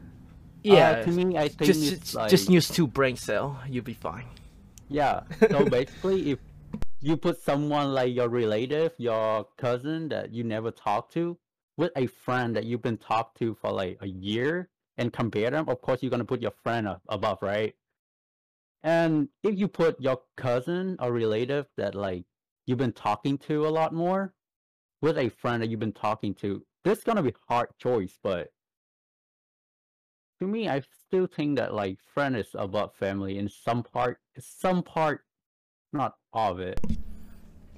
Yeah. 0.64 0.90
Uh, 0.90 1.04
to 1.04 1.10
me, 1.12 1.38
I 1.38 1.48
think 1.48 1.72
just, 1.72 1.88
just, 1.88 2.14
like 2.14 2.28
just 2.28 2.50
use 2.50 2.68
two 2.68 2.88
brain 2.88 3.16
cell. 3.16 3.60
You'll 3.68 3.84
be 3.84 3.94
fine. 3.94 4.26
yeah. 4.88 5.22
So 5.48 5.64
basically, 5.70 6.32
if 6.32 6.38
you 7.00 7.16
put 7.16 7.40
someone 7.40 7.94
like 7.94 8.12
your 8.12 8.28
relative, 8.28 8.92
your 8.98 9.46
cousin 9.56 10.08
that 10.08 10.34
you 10.34 10.42
never 10.42 10.72
talked 10.72 11.12
to, 11.14 11.38
with 11.76 11.92
a 11.96 12.06
friend 12.06 12.56
that 12.56 12.64
you've 12.64 12.82
been 12.82 12.98
talked 12.98 13.38
to 13.38 13.54
for 13.54 13.70
like 13.70 13.96
a 14.00 14.08
year, 14.08 14.68
and 14.98 15.12
compare 15.12 15.50
them, 15.50 15.68
of 15.68 15.80
course 15.80 16.02
you're 16.02 16.10
gonna 16.10 16.24
put 16.24 16.42
your 16.42 16.52
friend 16.62 16.88
above, 17.08 17.38
right? 17.42 17.74
And 18.82 19.28
if 19.42 19.58
you 19.58 19.68
put 19.68 20.00
your 20.00 20.20
cousin 20.36 20.96
or 21.00 21.12
relative 21.12 21.66
that 21.76 21.94
like 21.94 22.24
you've 22.66 22.78
been 22.78 22.92
talking 22.92 23.36
to 23.38 23.66
a 23.66 23.68
lot 23.68 23.92
more, 23.92 24.34
with 25.02 25.16
a 25.18 25.28
friend 25.30 25.62
that 25.62 25.68
you've 25.68 25.80
been 25.80 25.92
talking 25.92 26.34
to, 26.34 26.64
this 26.84 26.98
is 26.98 27.04
gonna 27.04 27.22
be 27.22 27.34
hard 27.48 27.68
choice, 27.78 28.18
but 28.22 28.52
to 30.40 30.46
me, 30.46 30.68
I 30.68 30.82
still 31.06 31.26
think 31.26 31.58
that 31.58 31.74
like 31.74 31.98
friend 32.14 32.36
is 32.36 32.48
above 32.54 32.94
family 32.94 33.38
in 33.38 33.48
some 33.48 33.82
part, 33.82 34.18
some 34.38 34.82
part, 34.82 35.24
not 35.92 36.14
all 36.32 36.52
of 36.52 36.60
it. 36.60 36.80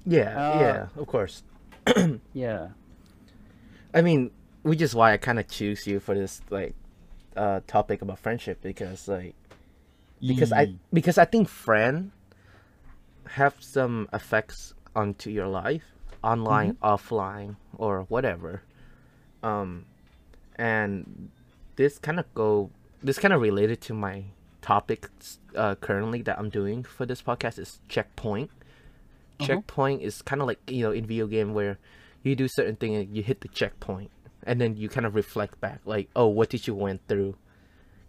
Yeah, 0.05 0.39
Uh, 0.39 0.59
yeah, 0.61 0.87
of 1.01 1.07
course. 1.07 1.43
Yeah, 2.33 2.69
I 3.93 4.03
mean, 4.03 4.31
which 4.63 4.81
is 4.81 4.95
why 4.95 5.13
I 5.13 5.17
kind 5.17 5.39
of 5.39 5.49
choose 5.49 5.87
you 5.87 6.01
for 6.01 6.15
this 6.15 6.41
like 6.51 6.75
uh 7.37 7.61
topic 7.67 8.03
about 8.03 8.19
friendship 8.19 8.61
because 8.63 9.09
like 9.09 9.35
because 10.27 10.53
I 10.53 10.75
because 10.93 11.19
I 11.19 11.25
think 11.25 11.49
friend 11.49 12.13
have 13.31 13.55
some 13.61 14.09
effects 14.13 14.75
onto 14.95 15.31
your 15.31 15.49
life, 15.49 15.85
online, 16.23 16.75
offline, 16.83 17.57
or 17.77 18.03
whatever. 18.03 18.63
Um, 19.43 19.87
and 20.57 21.31
this 21.77 21.99
kind 21.99 22.21
of 22.21 22.33
go 22.35 22.71
this 23.03 23.19
kind 23.19 23.35
of 23.35 23.41
related 23.41 23.81
to 23.83 23.95
my 23.95 24.25
topic 24.61 25.09
uh, 25.57 25.75
currently 25.77 26.23
that 26.23 26.39
I'm 26.39 26.51
doing 26.51 26.85
for 26.85 27.05
this 27.05 27.23
podcast 27.23 27.59
is 27.59 27.81
checkpoint. 27.89 28.51
Uh-huh. 29.41 29.47
Checkpoint 29.47 30.03
is 30.03 30.23
kind 30.23 30.41
of 30.41 30.47
like 30.47 30.61
you 30.71 30.83
know 30.83 30.93
in 30.93 31.07
video 31.07 31.27
game 31.27 31.55
where 31.55 31.79
you 32.23 32.37
do 32.37 32.47
certain 32.49 32.77
thing 32.77 32.95
and 32.95 33.17
you 33.17 33.23
hit 33.23 33.41
the 33.41 33.49
checkpoint 33.49 34.11
and 34.45 34.61
then 34.61 34.77
you 34.77 34.89
kind 34.89 35.07
of 35.07 35.15
reflect 35.15 35.61
back 35.61 35.81
like 35.85 36.09
oh 36.17 36.27
what 36.27 36.49
did 36.51 36.67
you 36.67 36.75
went 36.75 37.01
through 37.09 37.35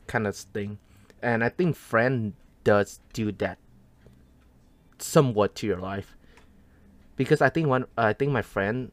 kind 0.07 0.27
of 0.27 0.35
thing 0.35 0.77
and 1.23 1.43
i 1.43 1.49
think 1.49 1.75
friend 1.75 2.33
does 2.63 2.99
do 3.13 3.31
that 3.31 3.57
somewhat 4.97 5.55
to 5.55 5.67
your 5.67 5.79
life. 5.79 6.15
Because 7.15 7.41
i 7.41 7.49
think 7.49 7.67
one 7.67 7.85
i 7.97 8.13
think 8.13 8.31
my 8.31 8.41
friend 8.41 8.91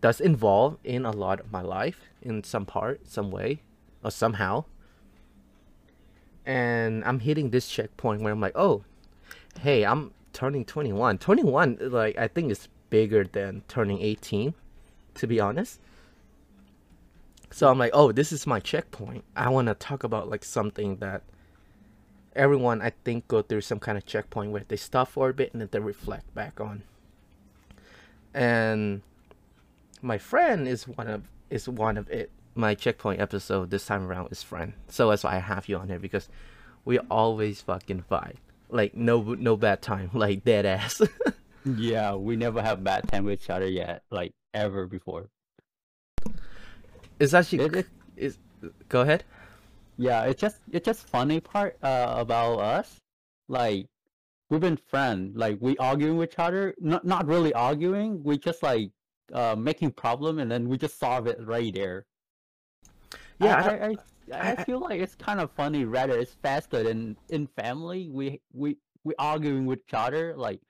does 0.00 0.20
involve 0.20 0.78
in 0.84 1.04
a 1.04 1.10
lot 1.10 1.40
of 1.40 1.50
my 1.50 1.60
life 1.60 2.00
in 2.22 2.44
some 2.44 2.64
part 2.66 3.06
some 3.08 3.30
way 3.30 3.62
or 4.04 4.10
somehow. 4.10 4.64
And 6.46 7.04
i'm 7.04 7.20
hitting 7.20 7.50
this 7.50 7.68
checkpoint 7.68 8.22
where 8.22 8.32
i'm 8.32 8.40
like 8.40 8.56
oh 8.56 8.84
hey 9.60 9.84
i'm 9.84 10.12
turning 10.32 10.64
21 10.64 11.18
21 11.18 11.78
like 11.80 12.16
i 12.16 12.28
think 12.28 12.50
is 12.50 12.68
bigger 12.90 13.24
than 13.24 13.62
turning 13.68 14.00
18 14.00 14.54
to 15.14 15.26
be 15.26 15.40
honest 15.40 15.80
so 17.50 17.68
i'm 17.68 17.78
like 17.78 17.90
oh 17.94 18.12
this 18.12 18.32
is 18.32 18.46
my 18.46 18.60
checkpoint. 18.60 19.24
I 19.36 19.48
want 19.48 19.68
to 19.68 19.74
talk 19.74 20.04
about 20.04 20.28
like 20.28 20.44
something 20.44 20.96
that 20.96 21.22
everyone 22.36 22.82
i 22.82 22.92
think 23.04 23.26
go 23.28 23.42
through 23.42 23.62
some 23.62 23.80
kind 23.80 23.98
of 23.98 24.06
checkpoint 24.06 24.52
where 24.52 24.64
they 24.68 24.76
stop 24.76 25.08
for 25.08 25.28
a 25.28 25.34
bit 25.34 25.52
and 25.52 25.60
then 25.60 25.68
they 25.70 25.80
reflect 25.80 26.34
back 26.34 26.60
on. 26.60 26.82
And 28.34 29.02
my 30.02 30.18
friend 30.18 30.68
is 30.68 30.86
one 30.86 31.08
of 31.08 31.28
is 31.50 31.68
one 31.68 31.96
of 31.96 32.08
it. 32.10 32.30
My 32.54 32.74
checkpoint 32.74 33.20
episode 33.20 33.70
this 33.70 33.86
time 33.86 34.06
around 34.06 34.30
is 34.30 34.42
friend. 34.42 34.74
So 34.88 35.08
that's 35.10 35.24
why 35.24 35.36
i 35.36 35.38
have 35.38 35.68
you 35.68 35.76
on 35.76 35.88
here 35.88 35.98
because 35.98 36.28
we 36.84 36.98
always 36.98 37.60
fucking 37.60 38.04
vibe 38.10 38.36
like 38.70 38.94
no 38.94 39.22
no 39.22 39.56
bad 39.56 39.82
time. 39.82 40.10
Like 40.18 40.44
dead 40.44 40.66
ass. 40.66 41.00
Yeah. 41.64 42.14
We 42.14 42.36
never 42.36 42.62
have 42.62 42.82
bad 42.82 43.08
time 43.08 43.24
with 43.24 43.42
each 43.42 43.50
other 43.50 43.68
yet, 43.68 44.02
like 44.10 44.32
ever 44.54 44.86
before. 44.86 45.28
It's 47.18 47.34
actually 47.34 47.64
It- 47.64 47.76
it- 47.76 47.88
is 48.16 48.38
go 48.88 49.02
ahead 49.02 49.24
Yeah, 49.98 50.24
it's 50.24 50.40
just 50.40 50.60
it's 50.72 50.84
just 50.86 51.06
funny 51.08 51.40
part 51.40 51.76
uh, 51.82 52.14
about 52.18 52.60
us. 52.60 52.98
Like 53.48 53.86
we've 54.50 54.60
been 54.60 54.76
friends. 54.78 55.36
Like 55.36 55.58
we 55.60 55.76
arguing 55.78 56.16
with 56.18 56.32
each 56.32 56.38
other, 56.38 56.74
not 56.80 57.04
not 57.04 57.26
really 57.26 57.52
arguing. 57.54 58.22
We 58.24 58.38
just 58.38 58.62
like 58.62 58.90
uh 59.32 59.56
making 59.56 59.92
problem, 59.92 60.38
and 60.40 60.50
then 60.50 60.68
we 60.68 60.78
just 60.78 60.98
solve 60.98 61.26
it 61.28 61.38
right 61.44 61.74
there. 61.74 62.06
Yeah, 63.38 63.56
I 63.56 63.62
I 63.62 63.86
I, 63.88 63.88
I, 63.88 63.96
I- 64.32 64.52
I 64.52 64.56
feel 64.64 64.80
like 64.80 65.00
it's 65.00 65.14
kind 65.14 65.40
of 65.40 65.50
funny. 65.52 65.84
Rather, 65.84 66.18
it's 66.18 66.34
faster 66.34 66.82
than 66.82 67.16
in 67.28 67.46
family. 67.46 68.08
We 68.10 68.40
we 68.52 68.76
we 69.04 69.14
arguing 69.18 69.66
with 69.66 69.80
each 69.80 69.94
other 69.94 70.36
like 70.36 70.60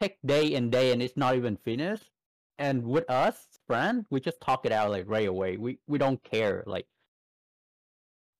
take 0.00 0.18
day 0.24 0.54
and 0.54 0.72
day, 0.72 0.92
and 0.92 1.02
it's 1.02 1.16
not 1.16 1.36
even 1.36 1.56
finished. 1.56 2.10
And 2.58 2.84
with 2.84 3.08
us, 3.10 3.36
friend, 3.66 4.06
we 4.10 4.20
just 4.20 4.40
talk 4.40 4.64
it 4.64 4.72
out 4.72 4.90
like 4.90 5.04
right 5.06 5.28
away. 5.28 5.56
We 5.56 5.78
we 5.86 5.98
don't 5.98 6.22
care. 6.24 6.62
Like, 6.66 6.86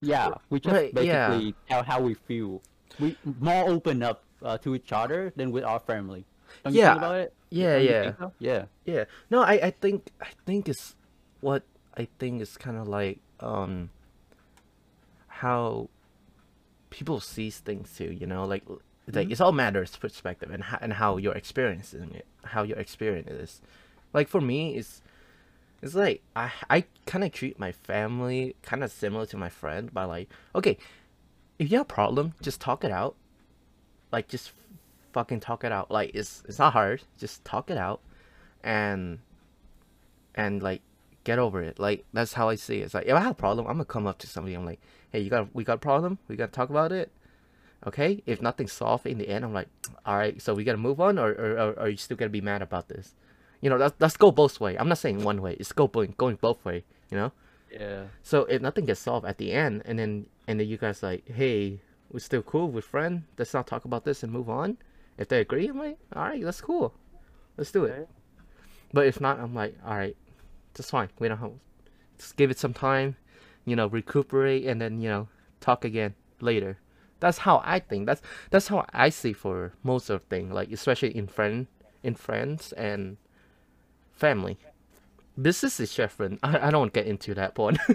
yeah, 0.01 0.35
we 0.51 0.61
just 0.61 0.75
Right, 0.75 0.95
yeah. 0.95 1.29
basically 1.29 1.55
tell 1.69 1.83
how 1.83 2.01
we 2.01 2.15
feel. 2.15 2.63
We 2.99 3.17
more 3.25 3.69
open 3.69 4.03
up 4.03 4.23
uh, 4.43 4.57
to 4.59 4.75
each 4.75 4.93
other 4.93 5.33
than 5.37 5.53
with 5.53 5.65
our 5.65 5.81
family. 5.81 6.25
Don't 6.65 6.73
Yeah, 6.73 6.91
think 6.91 6.99
about 7.03 7.15
it? 7.17 7.35
yeah, 7.51 7.75
Don't 7.77 7.85
yeah. 7.85 8.13
so? 8.19 8.33
Yeah. 8.39 8.65
Yeah. 8.85 9.05
No, 9.31 9.43
I, 9.43 9.53
I 9.65 9.71
think 9.71 10.11
I 10.21 10.29
think 10.47 10.69
it's 10.69 10.95
what 11.41 11.63
I 11.97 12.09
think 12.19 12.41
is 12.41 12.57
kind 12.57 12.77
of 12.77 12.89
like 12.89 13.19
um 13.41 13.91
how 15.29 15.89
people 16.89 17.21
sees 17.21 17.59
things 17.59 17.93
too, 17.97 18.13
you 18.13 18.27
know, 18.27 18.45
like 18.45 18.63
like 19.13 19.29
Mhm. 19.29 19.33
it's 19.33 19.41
all 19.41 19.53
matters 19.53 19.97
perspective 19.97 20.51
and 20.51 20.65
how, 20.65 20.79
and 20.81 20.95
how 20.95 21.17
you're 21.17 21.35
experiencing 21.35 22.15
it, 22.15 22.27
how 22.45 22.63
your 22.63 22.79
experience 22.79 23.31
is. 23.31 23.61
Like 24.17 24.29
for 24.29 24.41
me, 24.41 24.77
it's 24.77 25.03
it's 25.83 25.95
like 25.95 26.23
I 26.35 26.51
I 26.71 26.85
kind 27.05 27.23
of 27.23 27.33
treat 27.33 27.59
my 27.59 27.71
family 27.71 28.57
kind 28.63 28.83
of 28.83 28.91
similar 28.91 29.27
to 29.27 29.37
my 29.37 29.51
friend 29.51 29.93
by 29.93 30.05
like, 30.05 30.31
okay, 30.55 30.79
if 31.59 31.71
you 31.71 31.77
have 31.77 31.85
a 31.85 31.95
problem, 31.95 32.33
just 32.41 32.59
talk 32.59 32.83
it 32.83 32.91
out. 32.91 33.15
Like 34.11 34.27
just 34.27 34.53
fucking 35.13 35.41
talk 35.41 35.65
it 35.65 35.71
out. 35.71 35.91
Like 35.91 36.13
it's 36.15 36.43
it's 36.49 36.59
not 36.59 36.73
hard. 36.73 37.03
Just 37.19 37.45
talk 37.45 37.71
it 37.71 37.77
out, 37.77 38.01
and 38.65 39.19
and 40.35 40.63
like 40.63 40.81
get 41.25 41.39
over 41.39 41.63
it. 41.63 41.79
Like 41.79 42.07
that's 42.15 42.33
how 42.33 42.49
I 42.49 42.55
see 42.55 42.81
it. 42.81 42.85
It's 42.85 42.95
like 42.95 43.05
if 43.05 43.13
I 43.13 43.21
have 43.21 43.33
a 43.33 43.35
problem, 43.35 43.67
I'm 43.67 43.75
gonna 43.75 43.85
come 43.85 44.07
up 44.07 44.17
to 44.21 44.27
somebody. 44.27 44.55
I'm 44.55 44.65
like, 44.65 44.81
hey, 45.13 45.21
you 45.21 45.29
got 45.29 45.55
we 45.55 45.63
got 45.63 45.75
a 45.75 45.87
problem. 45.91 46.19
We 46.27 46.37
gotta 46.37 46.53
talk 46.53 46.71
about 46.71 46.91
it. 46.91 47.11
Okay. 47.87 48.23
If 48.25 48.41
nothing's 48.41 48.73
solved 48.73 49.07
in 49.07 49.19
the 49.19 49.29
end, 49.29 49.45
I'm 49.45 49.53
like, 49.53 49.69
all 50.07 50.17
right. 50.17 50.41
So 50.41 50.55
we 50.55 50.65
gotta 50.65 50.79
move 50.79 51.03
on, 51.03 51.19
or 51.19 51.33
or, 51.33 51.59
or 51.59 51.79
are 51.81 51.89
you 51.91 51.99
still 51.99 52.17
gonna 52.17 52.31
be 52.31 52.41
mad 52.41 52.63
about 52.63 52.89
this? 52.89 53.13
You 53.61 53.71
know, 53.71 53.77
let's 53.77 53.95
let's 53.99 54.17
go 54.17 54.31
both 54.31 54.61
way. 54.61 54.77
I'm 54.77 54.89
not 54.89 54.99
saying 54.99 55.23
one 55.23 55.43
way. 55.43 55.55
It's 55.55 55.73
go 55.73 55.87
going 55.87 56.15
going 56.17 56.37
both 56.37 56.65
way. 56.65 56.85
You 57.11 57.17
know. 57.17 57.33
Yeah. 57.71 58.05
So 58.23 58.43
if 58.45 58.63
nothing 58.63 58.85
gets 58.85 59.01
solved 59.01 59.27
at 59.27 59.39
the 59.39 59.53
end, 59.53 59.83
and 59.85 59.99
then 59.99 60.27
and 60.47 60.61
then 60.61 60.69
you 60.69 60.77
guys 60.77 61.03
like, 61.03 61.29
hey, 61.29 61.81
we're 62.11 62.21
still 62.21 62.43
cool, 62.43 62.71
we're 62.71 62.81
friend. 62.81 63.25
Let's 63.39 63.55
not 63.55 63.67
talk 63.67 63.85
about 63.85 64.05
this 64.05 64.23
and 64.23 64.33
move 64.33 64.49
on. 64.49 64.79
If 65.19 65.29
they 65.29 65.41
agree, 65.41 65.69
I'm 65.69 65.79
like, 65.79 65.99
all 66.15 66.25
right, 66.25 66.43
that's 66.43 66.61
cool. 66.61 66.95
Let's 67.57 67.73
do 67.73 67.85
it. 67.85 67.93
Okay. 67.93 68.07
But 68.93 69.07
if 69.07 69.21
not, 69.21 69.41
I'm 69.41 69.55
like, 69.55 69.77
all 69.85 69.97
right, 69.97 70.17
that's 70.75 70.91
fine. 70.91 71.09
We 71.19 71.29
don't 71.29 71.39
have, 71.39 71.53
just 72.19 72.37
give 72.37 72.51
it 72.51 72.59
some 72.59 72.75
time, 72.75 73.17
you 73.65 73.75
know, 73.77 73.89
recuperate, 73.89 74.67
and 74.67 74.81
then 74.81 75.01
you 75.01 75.09
know, 75.09 75.29
talk 75.61 75.85
again 75.85 76.15
later. 76.41 76.79
That's 77.19 77.39
how 77.39 77.63
I 77.65 77.81
think. 77.81 78.07
That's 78.07 78.23
that's 78.51 78.69
how 78.69 78.85
I 78.93 79.09
see 79.09 79.33
for 79.33 79.73
most 79.83 80.11
of 80.11 80.23
things, 80.25 80.53
like 80.53 80.71
especially 80.71 81.17
in 81.17 81.27
friend, 81.27 81.67
in 82.03 82.15
friends 82.15 82.73
and 82.73 83.17
family. 84.17 84.59
Business 85.41 85.79
is 85.81 85.95
different. 85.95 86.41
I, 86.43 86.69
I 86.69 86.71
don't 86.71 86.93
get 86.93 87.07
into 87.07 87.35
that 87.35 87.55
point. 87.55 87.79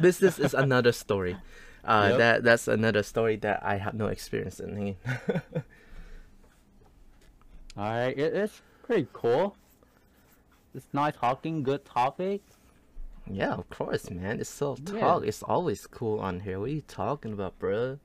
Business 0.00 0.38
is 0.38 0.54
another 0.54 0.92
story. 0.92 1.36
Uh, 1.84 2.08
Yep. 2.10 2.18
that 2.18 2.42
that's 2.44 2.68
another 2.68 3.02
story 3.02 3.36
that 3.36 3.62
I 3.64 3.76
have 3.78 3.94
no 3.94 4.06
experience 4.08 4.60
in. 4.60 4.96
Alright, 7.78 8.18
it, 8.18 8.34
it's 8.34 8.60
pretty 8.82 9.06
cool. 9.12 9.56
It's 10.74 10.86
nice 10.92 11.14
talking, 11.16 11.62
good 11.62 11.84
topic. 11.84 12.42
Yeah, 13.30 13.52
of 13.54 13.68
course, 13.70 14.10
man. 14.10 14.40
It's 14.40 14.50
so 14.50 14.76
Yeah. 14.92 15.00
talk. 15.00 15.24
It's 15.24 15.42
always 15.42 15.86
cool 15.86 16.18
on 16.20 16.40
here. 16.40 16.58
What 16.58 16.66
are 16.70 16.72
you 16.72 16.82
talking 16.82 17.32
about, 17.32 17.58
bro? 17.58 17.98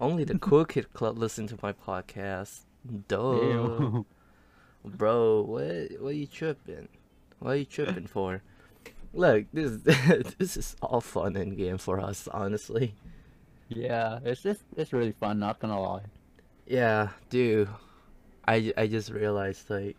Only 0.00 0.24
the 0.24 0.38
cool 0.38 0.64
kid 0.66 0.92
club 0.92 1.18
listen 1.18 1.46
to 1.48 1.58
my 1.62 1.72
podcast. 1.72 2.62
Ew. 3.10 4.04
Bro. 4.84 5.42
What? 5.42 6.00
What 6.00 6.08
are 6.10 6.12
you 6.12 6.26
tripping? 6.26 6.88
What 7.38 7.50
are 7.52 7.56
you 7.56 7.64
tripping 7.76 8.06
for? 8.06 8.42
Look, 9.14 9.46
this 9.52 9.72
this 10.38 10.56
is 10.56 10.76
all 10.82 11.00
fun 11.00 11.36
and 11.36 11.56
game 11.56 11.78
for 11.78 12.00
us, 12.00 12.28
honestly. 12.28 12.94
yeah, 13.68 14.20
it's 14.24 14.42
just 14.42 14.62
it's 14.76 14.92
really 14.92 15.12
fun. 15.12 15.38
Not 15.38 15.58
gonna 15.60 15.80
lie. 15.80 16.02
Yeah, 16.66 17.08
dude. 17.28 17.68
I, 18.46 18.72
I 18.76 18.86
just 18.86 19.10
realized 19.10 19.70
like, 19.70 19.96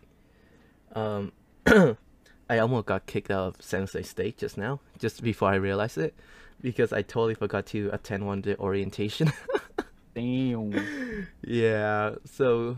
um, 0.94 1.32
I 1.66 2.58
almost 2.58 2.86
got 2.86 3.06
kicked 3.06 3.30
out 3.30 3.54
of 3.54 3.62
Sensei 3.62 4.02
State 4.02 4.38
just 4.38 4.58
now, 4.58 4.80
just 4.98 5.22
before 5.22 5.48
I 5.50 5.54
realized 5.54 5.98
it, 5.98 6.14
because 6.60 6.92
I 6.92 7.02
totally 7.02 7.34
forgot 7.34 7.66
to 7.66 7.90
attend 7.92 8.26
one 8.26 8.38
of 8.38 8.44
the 8.44 8.58
orientation. 8.58 9.32
Damn. 10.14 11.26
yeah, 11.42 12.14
so, 12.24 12.76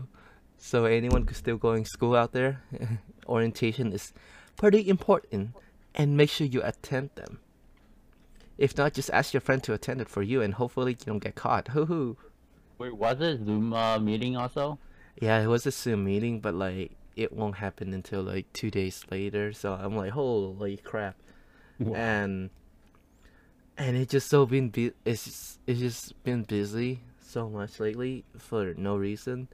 so 0.57 0.85
anyone 0.85 1.25
who's 1.27 1.37
still 1.37 1.57
going 1.57 1.85
school 1.85 2.15
out 2.15 2.33
there, 2.33 2.61
orientation 3.27 3.93
is 3.93 4.13
pretty 4.55 4.87
important, 4.89 5.51
and 5.95 6.17
make 6.17 6.29
sure 6.29 6.47
you 6.47 6.61
attend 6.63 7.11
them. 7.15 7.39
If 8.57 8.77
not, 8.77 8.93
just 8.93 9.11
ask 9.11 9.33
your 9.33 9.41
friend 9.41 9.63
to 9.63 9.73
attend 9.73 10.01
it 10.01 10.09
for 10.09 10.23
you, 10.23 10.41
and 10.41 10.55
hopefully 10.55 10.93
you 10.93 11.05
don't 11.05 11.19
get 11.19 11.35
caught. 11.35 11.67
Hoo 11.69 11.85
hoo. 11.85 12.17
Wait, 12.77 12.95
was 12.95 13.21
it 13.21 13.45
Zoom 13.45 13.73
uh, 13.73 13.99
meeting 13.99 14.35
also? 14.35 14.79
Yeah, 15.19 15.41
it 15.41 15.47
was 15.47 15.65
a 15.65 15.71
Zoom 15.71 16.05
meeting, 16.05 16.39
but 16.39 16.53
like 16.53 16.91
it 17.15 17.33
won't 17.33 17.55
happen 17.55 17.93
until 17.93 18.21
like 18.21 18.51
two 18.53 18.69
days 18.69 19.03
later. 19.09 19.51
So 19.53 19.73
I'm 19.73 19.95
like, 19.95 20.11
holy 20.11 20.77
crap! 20.77 21.15
And 21.79 22.49
and 23.77 23.97
it 23.97 24.09
just 24.09 24.27
so 24.27 24.45
been 24.45 24.69
bu- 24.69 24.93
it's 25.05 25.25
just, 25.25 25.59
it's 25.67 25.79
just 25.79 26.23
been 26.23 26.43
busy 26.43 26.99
so 27.19 27.49
much 27.49 27.79
lately 27.79 28.25
for 28.37 28.73
no 28.75 28.95
reason. 28.95 29.47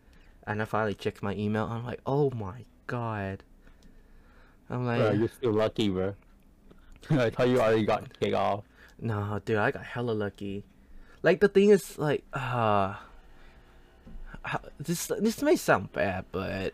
And 0.46 0.62
I 0.62 0.66
finally 0.66 0.94
checked 0.94 1.24
my 1.24 1.34
email. 1.36 1.66
I'm 1.66 1.86
like, 1.86 2.02
oh 2.06 2.30
my 2.32 2.64
god! 2.88 3.44
I'm 4.70 4.86
like, 4.86 5.00
Bro, 5.00 5.12
you're 5.12 5.28
still 5.30 5.54
lucky, 5.54 5.90
bro. 5.90 6.16
I 7.10 7.30
thought 7.30 7.50
you 7.50 7.60
already 7.60 7.86
got 7.86 8.20
kicked 8.20 8.34
off. 8.34 8.64
No, 9.00 9.40
dude, 9.44 9.58
I 9.58 9.72
got 9.72 9.84
hella 9.84 10.12
lucky. 10.12 10.64
Like 11.22 11.40
the 11.40 11.48
thing 11.48 11.70
is, 11.70 11.98
like, 11.98 12.24
uh, 12.34 12.96
how, 14.44 14.60
this 14.80 15.08
this 15.20 15.42
may 15.42 15.56
sound 15.56 15.92
bad, 15.94 16.26
but 16.32 16.74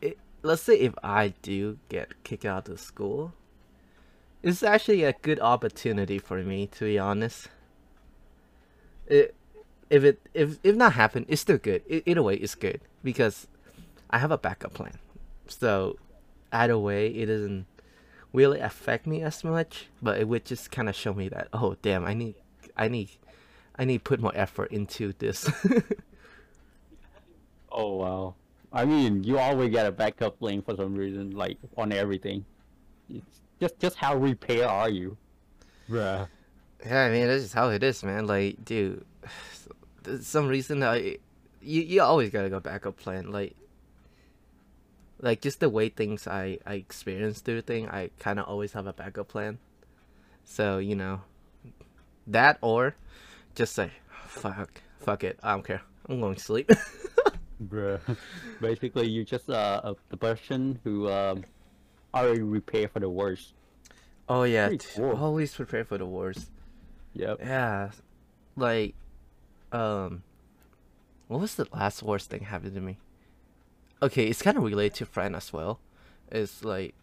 it, 0.00 0.18
let's 0.42 0.62
say 0.62 0.78
if 0.78 0.94
I 1.02 1.34
do 1.42 1.78
get 1.88 2.22
kicked 2.24 2.44
out 2.44 2.68
of 2.68 2.80
school, 2.80 3.32
it's 4.42 4.62
actually 4.62 5.04
a 5.04 5.12
good 5.22 5.40
opportunity 5.40 6.18
for 6.18 6.42
me, 6.42 6.66
to 6.68 6.84
be 6.84 6.98
honest. 6.98 7.48
It, 9.06 9.34
if 9.90 10.04
it 10.04 10.20
if 10.34 10.58
if 10.62 10.76
not 10.76 10.94
happen, 10.94 11.26
it's 11.28 11.40
still 11.40 11.58
good. 11.58 11.82
It, 11.86 12.04
either 12.06 12.22
way, 12.22 12.36
it's 12.36 12.54
good 12.54 12.80
because 13.02 13.46
I 14.10 14.18
have 14.18 14.30
a 14.30 14.38
backup 14.38 14.74
plan. 14.74 14.98
So 15.46 15.96
either 16.52 16.78
way, 16.78 17.08
it 17.08 17.26
doesn't 17.26 17.66
really 18.32 18.60
affect 18.60 19.06
me 19.06 19.22
as 19.22 19.44
much, 19.44 19.86
but 20.02 20.18
it 20.18 20.28
would 20.28 20.44
just 20.44 20.70
kind 20.70 20.88
of 20.88 20.94
show 20.94 21.14
me 21.14 21.28
that 21.28 21.48
oh 21.52 21.76
damn, 21.82 22.04
I 22.04 22.14
need, 22.14 22.34
I 22.76 22.88
need, 22.88 23.10
I 23.78 23.84
need 23.84 24.04
put 24.04 24.20
more 24.20 24.32
effort 24.34 24.70
into 24.72 25.12
this. 25.18 25.50
Oh 27.74 27.96
wow. 27.96 28.34
I 28.72 28.84
mean, 28.84 29.24
you 29.24 29.38
always 29.38 29.70
get 29.70 29.86
a 29.86 29.92
backup 29.92 30.38
plan 30.38 30.62
for 30.62 30.76
some 30.76 30.94
reason, 30.94 31.32
like 31.32 31.58
on 31.76 31.92
everything. 31.92 32.44
It's 33.10 33.40
just 33.60 33.78
just 33.80 33.96
how 33.96 34.16
repair 34.16 34.68
are 34.68 34.88
you? 34.88 35.16
Bruh. 35.90 36.28
yeah, 36.86 37.02
I 37.02 37.10
mean 37.10 37.26
that's 37.26 37.42
just 37.42 37.54
how 37.54 37.68
it 37.70 37.82
is, 37.82 38.02
man. 38.04 38.26
Like, 38.26 38.64
dude, 38.64 39.04
there's 39.20 39.53
some 40.20 40.46
reason 40.46 40.82
I, 40.82 41.18
you 41.60 41.82
you 41.82 42.02
always 42.02 42.30
gotta 42.30 42.50
go 42.50 42.60
backup 42.60 42.96
plan. 42.96 43.30
Like, 43.30 43.56
like 45.20 45.40
just 45.40 45.60
the 45.60 45.68
way 45.68 45.88
things 45.88 46.26
I 46.26 46.58
I 46.66 46.74
experience 46.74 47.40
through 47.40 47.62
thing, 47.62 47.88
I 47.88 48.10
kind 48.18 48.38
of 48.38 48.46
always 48.46 48.72
have 48.72 48.86
a 48.86 48.92
backup 48.92 49.28
plan. 49.28 49.58
So 50.44 50.78
you 50.78 50.94
know, 50.94 51.22
that 52.26 52.58
or 52.60 52.96
just 53.54 53.74
say 53.74 53.90
fuck, 54.26 54.82
fuck 55.00 55.24
it, 55.24 55.38
I 55.42 55.52
don't 55.52 55.64
care. 55.64 55.82
I'm 56.08 56.20
going 56.20 56.34
to 56.34 56.40
sleep. 56.42 56.70
Bruh. 57.62 58.00
Basically, 58.60 59.08
you 59.08 59.24
just 59.24 59.48
uh, 59.48 59.94
the 60.08 60.16
person 60.16 60.80
who 60.84 61.08
um 61.08 61.44
already 62.12 62.42
prepare 62.42 62.88
for 62.88 63.00
the 63.00 63.08
worst. 63.08 63.54
oh 64.28 64.44
yeah, 64.44 64.70
always 64.98 65.54
prepare 65.54 65.84
for 65.84 65.98
the 65.98 66.06
worst. 66.06 66.50
Yep. 67.14 67.38
Yeah, 67.40 67.90
like, 68.56 68.94
um, 69.74 70.22
what 71.28 71.40
was 71.40 71.54
the 71.56 71.66
last 71.72 72.02
worst 72.02 72.30
thing 72.30 72.42
happened 72.44 72.74
to 72.74 72.80
me? 72.80 72.98
Okay, 74.02 74.26
it's 74.26 74.42
kind 74.42 74.56
of 74.56 74.62
related 74.62 74.94
to 74.98 75.06
friend 75.06 75.34
as 75.34 75.52
well. 75.52 75.80
It's 76.30 76.64
like, 76.64 76.94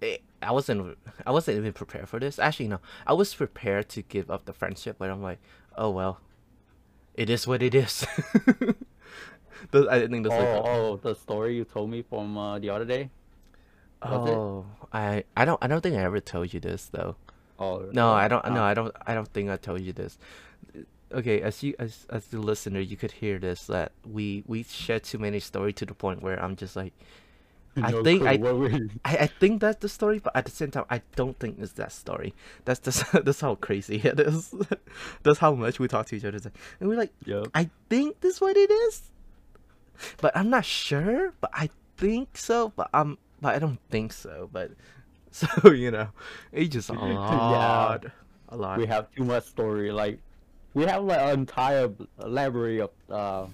it, 0.00 0.22
I 0.42 0.52
wasn't, 0.52 0.96
I 1.26 1.30
wasn't 1.30 1.58
even 1.58 1.72
prepared 1.72 2.08
for 2.08 2.18
this. 2.18 2.38
Actually, 2.38 2.68
no, 2.68 2.80
I 3.06 3.12
was 3.12 3.34
prepared 3.34 3.88
to 3.90 4.02
give 4.02 4.30
up 4.30 4.44
the 4.44 4.52
friendship, 4.52 4.96
but 4.98 5.10
I'm 5.10 5.22
like, 5.22 5.38
oh 5.76 5.90
well, 5.90 6.20
it 7.14 7.30
is 7.30 7.46
what 7.46 7.62
it 7.62 7.74
is. 7.74 8.06
Th- 9.72 9.86
I 9.88 10.06
think 10.06 10.24
that's 10.24 10.34
Oh, 10.34 10.38
like 10.38 10.64
oh, 10.64 10.96
the 11.02 11.14
story 11.14 11.56
you 11.56 11.64
told 11.64 11.90
me 11.90 12.02
from 12.02 12.36
uh, 12.36 12.58
the 12.58 12.70
other 12.70 12.84
day. 12.84 13.10
was 14.02 14.24
it? 14.30 14.42
oh, 14.42 14.66
I 14.92 15.24
I 15.36 15.44
don't 15.44 15.58
I 15.62 15.66
don't 15.66 15.80
think 15.82 15.96
I 15.96 16.02
ever 16.02 16.20
told 16.20 16.52
you 16.52 16.60
this 16.60 16.86
though. 16.92 17.16
Oh 17.58 17.88
No, 17.92 18.12
I 18.12 18.28
don't. 18.28 18.44
No, 18.52 18.60
uh, 18.60 18.64
I 18.64 18.74
don't. 18.74 18.94
I 19.06 19.14
don't 19.14 19.28
think 19.28 19.48
I 19.50 19.56
told 19.56 19.80
you 19.80 19.92
this. 19.92 20.18
Okay, 21.12 21.40
as 21.40 21.62
you 21.62 21.74
as 21.78 22.06
as 22.10 22.26
the 22.26 22.38
listener, 22.40 22.80
you 22.80 22.96
could 22.96 23.12
hear 23.12 23.38
this 23.38 23.66
that 23.66 23.92
we 24.04 24.42
we 24.46 24.64
shared 24.64 25.04
too 25.04 25.18
many 25.18 25.38
stories 25.40 25.74
to 25.76 25.86
the 25.86 25.94
point 25.94 26.20
where 26.22 26.42
I'm 26.42 26.56
just 26.56 26.74
like, 26.74 26.92
I 27.76 27.90
no 27.92 28.02
think 28.02 28.22
clue 28.22 28.88
I- 29.04 29.12
I, 29.12 29.16
I 29.18 29.26
think 29.28 29.60
that's 29.60 29.78
the 29.78 29.88
story, 29.88 30.18
but 30.18 30.34
at 30.34 30.44
the 30.46 30.50
same 30.50 30.70
time, 30.72 30.84
I 30.90 31.02
don't 31.14 31.38
think 31.38 31.58
it's 31.60 31.72
that 31.74 31.92
story. 31.92 32.34
That's 32.64 32.80
just 32.80 33.04
that's 33.24 33.40
how 33.40 33.54
crazy 33.54 34.00
it 34.02 34.18
is. 34.18 34.52
that's 35.22 35.38
how 35.38 35.54
much 35.54 35.78
we 35.78 35.86
talk 35.86 36.06
to 36.06 36.16
each 36.16 36.24
other, 36.24 36.40
and 36.80 36.88
we're 36.88 36.96
like, 36.96 37.12
Yep. 37.24 37.48
I 37.54 37.70
think 37.88 38.20
this 38.20 38.40
what 38.40 38.56
it 38.56 38.70
is, 38.70 39.02
but 40.18 40.36
I'm 40.36 40.50
not 40.50 40.64
sure. 40.64 41.32
But 41.40 41.50
I 41.54 41.70
think 41.98 42.36
so. 42.36 42.72
But 42.74 42.90
I'm 42.92 43.16
but 43.40 43.54
I 43.54 43.58
don't 43.60 43.78
think 43.90 44.12
so. 44.12 44.48
But 44.52 44.72
so 45.30 45.70
you 45.70 45.92
know, 45.92 46.08
it's 46.50 46.70
just 46.74 46.90
a 46.90 46.94
Yeah. 46.94 47.98
a 48.48 48.56
lot. 48.56 48.78
we 48.78 48.86
have 48.86 49.10
too 49.14 49.22
much 49.24 49.44
story. 49.44 49.92
Like 49.92 50.18
we 50.76 50.84
have 50.84 51.02
like 51.04 51.18
an 51.18 51.40
entire 51.40 51.88
library 52.18 52.82
of 52.82 52.90
uh, 53.10 53.46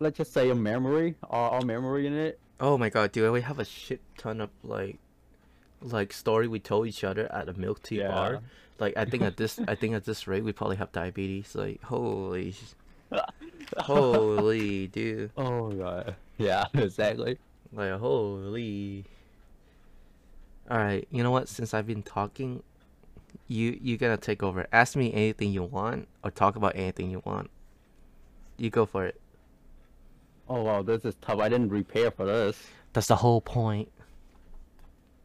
let's 0.00 0.18
just 0.18 0.32
say 0.32 0.50
a 0.50 0.54
memory, 0.54 1.14
our, 1.30 1.50
our 1.52 1.62
memory 1.62 2.08
in 2.08 2.12
it. 2.12 2.40
Oh 2.58 2.76
my 2.76 2.90
god, 2.90 3.12
dude, 3.12 3.32
we 3.32 3.40
have 3.42 3.60
a 3.60 3.64
shit 3.64 4.00
ton 4.18 4.40
of 4.40 4.50
like 4.64 4.98
like 5.80 6.12
story 6.12 6.48
we 6.48 6.58
told 6.58 6.88
each 6.88 7.04
other 7.04 7.30
at 7.32 7.48
a 7.48 7.52
milk 7.54 7.82
tea 7.84 7.98
Yeah. 7.98 8.08
bar. 8.08 8.40
Like 8.80 8.96
I 8.96 9.04
think 9.04 9.22
at 9.22 9.36
this 9.36 9.60
I 9.68 9.76
think 9.76 9.94
at 9.94 10.04
this 10.04 10.26
rate 10.26 10.42
we 10.42 10.52
probably 10.52 10.76
have 10.76 10.90
diabetes. 10.90 11.54
Like 11.54 11.80
holy 11.84 12.50
sh- 12.50 12.74
holy 13.78 14.88
dude. 14.88 15.30
Oh 15.36 15.70
god. 15.70 16.16
Yeah, 16.36 16.64
exactly. 16.74 17.38
Like 17.72 17.92
holy 17.92 19.04
Alright, 20.68 21.06
you 21.12 21.22
know 21.22 21.30
what? 21.30 21.48
Since 21.48 21.74
I've 21.74 21.86
been 21.86 22.02
talking, 22.02 22.60
you 23.48 23.78
you 23.80 23.96
gonna 23.96 24.16
take 24.16 24.42
over. 24.42 24.66
Ask 24.72 24.96
me 24.96 25.12
anything 25.12 25.52
you 25.52 25.62
want 25.62 26.08
or 26.24 26.30
talk 26.30 26.56
about 26.56 26.74
anything 26.76 27.10
you 27.10 27.22
want. 27.24 27.50
You 28.56 28.70
go 28.70 28.86
for 28.86 29.06
it. 29.06 29.20
Oh 30.48 30.62
wow, 30.62 30.82
this 30.82 31.04
is 31.04 31.14
tough. 31.20 31.40
I 31.40 31.48
didn't 31.48 31.68
prepare 31.68 32.10
for 32.10 32.24
this. 32.24 32.56
That's 32.92 33.08
the 33.08 33.16
whole 33.16 33.40
point. 33.40 33.90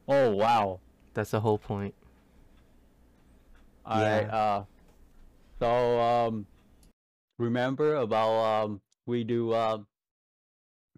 Oh 0.08 0.32
wow. 0.32 0.80
That's 1.14 1.32
the 1.32 1.40
whole 1.40 1.58
point. 1.58 1.94
Alright, 3.86 4.28
Yeah. 4.28 4.36
uh 4.36 4.64
so 5.60 6.00
um 6.00 6.46
remember 7.40 7.96
about 7.96 8.64
um 8.64 8.82
we 9.06 9.24
do 9.24 9.54
um 9.54 9.88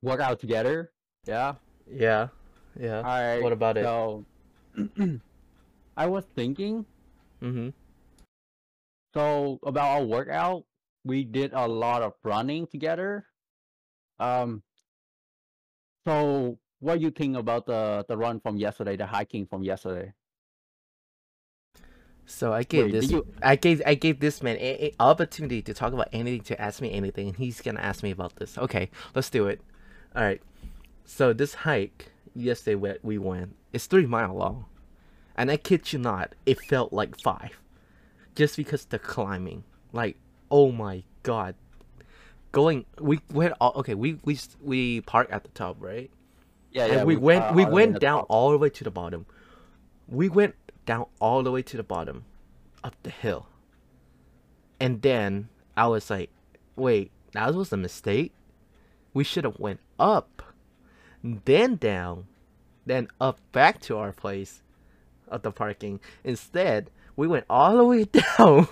work 0.02 0.20
out 0.20 0.40
together? 0.40 0.92
Yeah? 1.26 1.56
Yeah. 1.90 2.28
Yeah. 2.80 3.00
Alright. 3.00 3.42
What 3.44 3.54
about 3.54 3.78
it? 3.78 3.84
So 3.84 4.26
I 5.98 6.08
was 6.08 6.26
thinking 6.36 6.86
Mm-hmm. 7.44 7.70
so 9.14 9.60
about 9.66 10.00
our 10.00 10.06
workout, 10.06 10.64
we 11.04 11.24
did 11.26 11.54
a 11.54 11.68
lot 11.68 12.02
of 12.02 12.14
running 12.24 12.68
together. 12.68 13.26
Um 14.20 14.64
so 16.08 16.60
what 16.80 17.00
do 17.00 17.02
you 17.04 17.12
think 17.12 17.36
about 17.38 17.66
the 17.66 18.06
the 18.08 18.18
run 18.18 18.40
from 18.40 18.58
yesterday, 18.58 18.96
the 18.98 19.06
hiking 19.06 19.46
from 19.46 19.64
yesterday? 19.64 20.14
So 22.26 22.54
I 22.54 22.64
gave 22.64 22.86
Wait, 22.86 22.92
this 22.92 23.12
you- 23.12 23.28
I 23.42 23.56
gave 23.58 23.82
I 23.86 23.96
gave 23.96 24.20
this 24.20 24.42
man 24.42 24.56
a, 24.58 24.86
a 24.88 24.96
opportunity 25.00 25.62
to 25.62 25.74
talk 25.74 25.92
about 25.94 26.08
anything 26.14 26.42
to 26.44 26.62
ask 26.62 26.82
me 26.82 26.92
anything 26.92 27.28
and 27.28 27.38
he's 27.38 27.62
gonna 27.62 27.82
ask 27.82 28.02
me 28.04 28.12
about 28.12 28.38
this. 28.38 28.58
Okay, 28.58 28.90
let's 29.14 29.30
do 29.30 29.48
it. 29.48 29.62
All 30.16 30.24
right. 30.24 30.42
So 31.06 31.34
this 31.34 31.54
hike 31.54 32.12
yesterday 32.36 32.76
we 32.76 32.94
we 33.04 33.18
went 33.18 33.56
it's 33.74 33.88
three 33.88 34.06
mile 34.06 34.34
long, 34.36 34.66
and 35.36 35.52
I 35.52 35.58
kid 35.58 35.92
you 35.94 36.00
not, 36.00 36.36
it 36.46 36.60
felt 36.62 36.94
like 36.94 37.20
five, 37.20 37.60
just 38.36 38.58
because 38.58 38.86
the 38.86 39.00
climbing. 39.00 39.64
Like 39.92 40.18
oh 40.52 40.72
my 40.72 41.04
god, 41.24 41.56
going 42.52 42.86
we 43.00 43.20
went 43.32 43.54
all 43.60 43.74
okay 43.78 43.96
we 43.96 44.20
we 44.24 44.40
we 44.62 45.02
parked 45.02 45.32
at 45.32 45.44
the 45.44 45.50
top 45.50 45.78
right 45.80 46.12
Yeah, 46.72 46.86
yeah. 46.86 46.94
and 47.00 47.08
we 47.08 47.16
went 47.18 47.46
uh, 47.46 47.54
we 47.56 47.64
all 47.64 47.70
the 47.70 47.76
way 47.76 47.88
went 47.88 48.00
down 48.00 48.20
top. 48.20 48.28
all 48.30 48.52
the 48.52 48.58
way 48.58 48.70
to 48.70 48.84
the 48.84 48.92
bottom. 48.92 49.26
We 50.08 50.30
went 50.30 50.56
down 50.86 51.06
all 51.20 51.44
the 51.44 51.52
way 51.52 51.62
to 51.64 51.78
the 51.78 51.84
bottom, 51.84 52.26
up 52.84 52.96
the 53.04 53.10
hill. 53.10 53.48
And 54.80 55.02
then 55.02 55.50
I 55.78 55.88
was 55.88 56.10
like, 56.10 56.30
wait, 56.76 57.12
that 57.34 57.54
was 57.56 57.72
a 57.72 57.78
mistake. 57.78 58.34
We 59.14 59.24
should 59.24 59.46
have 59.46 59.60
went 59.60 59.80
up, 60.00 60.44
then 61.24 61.76
down, 61.78 62.28
then 62.86 63.08
up 63.22 63.40
back 63.52 63.80
to 63.82 63.98
our 63.98 64.12
place 64.12 64.62
of 65.34 65.42
the 65.42 65.52
parking. 65.52 66.00
Instead, 66.24 66.90
we 67.16 67.28
went 67.28 67.46
all 67.50 67.78
the 67.78 67.84
way 67.84 68.04
down. 68.38 68.68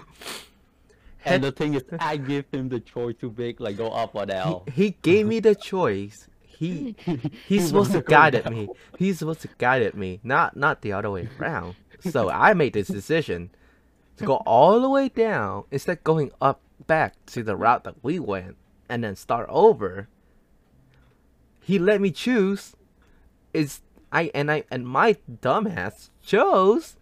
And 1.25 1.43
the 1.43 1.51
thing 1.51 1.73
is, 1.75 1.83
I 1.99 2.17
give 2.17 2.45
him 2.51 2.69
the 2.69 2.79
choice 2.79 3.15
to 3.21 3.29
pick, 3.29 3.59
like 3.59 3.77
go 3.77 3.89
up 3.89 4.15
or 4.15 4.25
down. 4.25 4.61
He, 4.67 4.71
he 4.83 4.97
gave 5.01 5.27
me 5.27 5.39
the 5.39 5.55
choice. 5.55 6.27
He 6.41 6.95
He's 7.47 7.67
supposed 7.67 7.91
to 7.91 8.01
guide 8.01 8.35
at 8.35 8.49
me. 8.51 8.69
He's 8.97 9.19
supposed 9.19 9.41
to 9.41 9.49
guide 9.57 9.81
at 9.81 9.95
me, 9.95 10.19
not 10.23 10.55
not 10.55 10.81
the 10.81 10.93
other 10.93 11.09
way 11.11 11.29
around. 11.39 11.75
So 11.99 12.29
I 12.29 12.53
made 12.53 12.73
this 12.73 12.87
decision 12.87 13.51
to 14.17 14.25
go 14.25 14.35
all 14.45 14.79
the 14.79 14.89
way 14.89 15.09
down 15.09 15.65
instead 15.71 15.97
of 15.97 16.03
going 16.03 16.31
up 16.41 16.61
back 16.87 17.13
to 17.27 17.43
the 17.43 17.55
route 17.55 17.83
that 17.83 17.95
we 18.03 18.19
went 18.19 18.57
and 18.89 19.03
then 19.03 19.15
start 19.15 19.47
over. 19.49 20.07
He 21.59 21.77
let 21.77 22.01
me 22.01 22.11
choose. 22.11 22.75
Is 23.53 23.81
I 24.11 24.31
and 24.33 24.51
I 24.51 24.63
and 24.69 24.87
my 24.87 25.17
dumbass 25.41 26.09
chose 26.23 26.95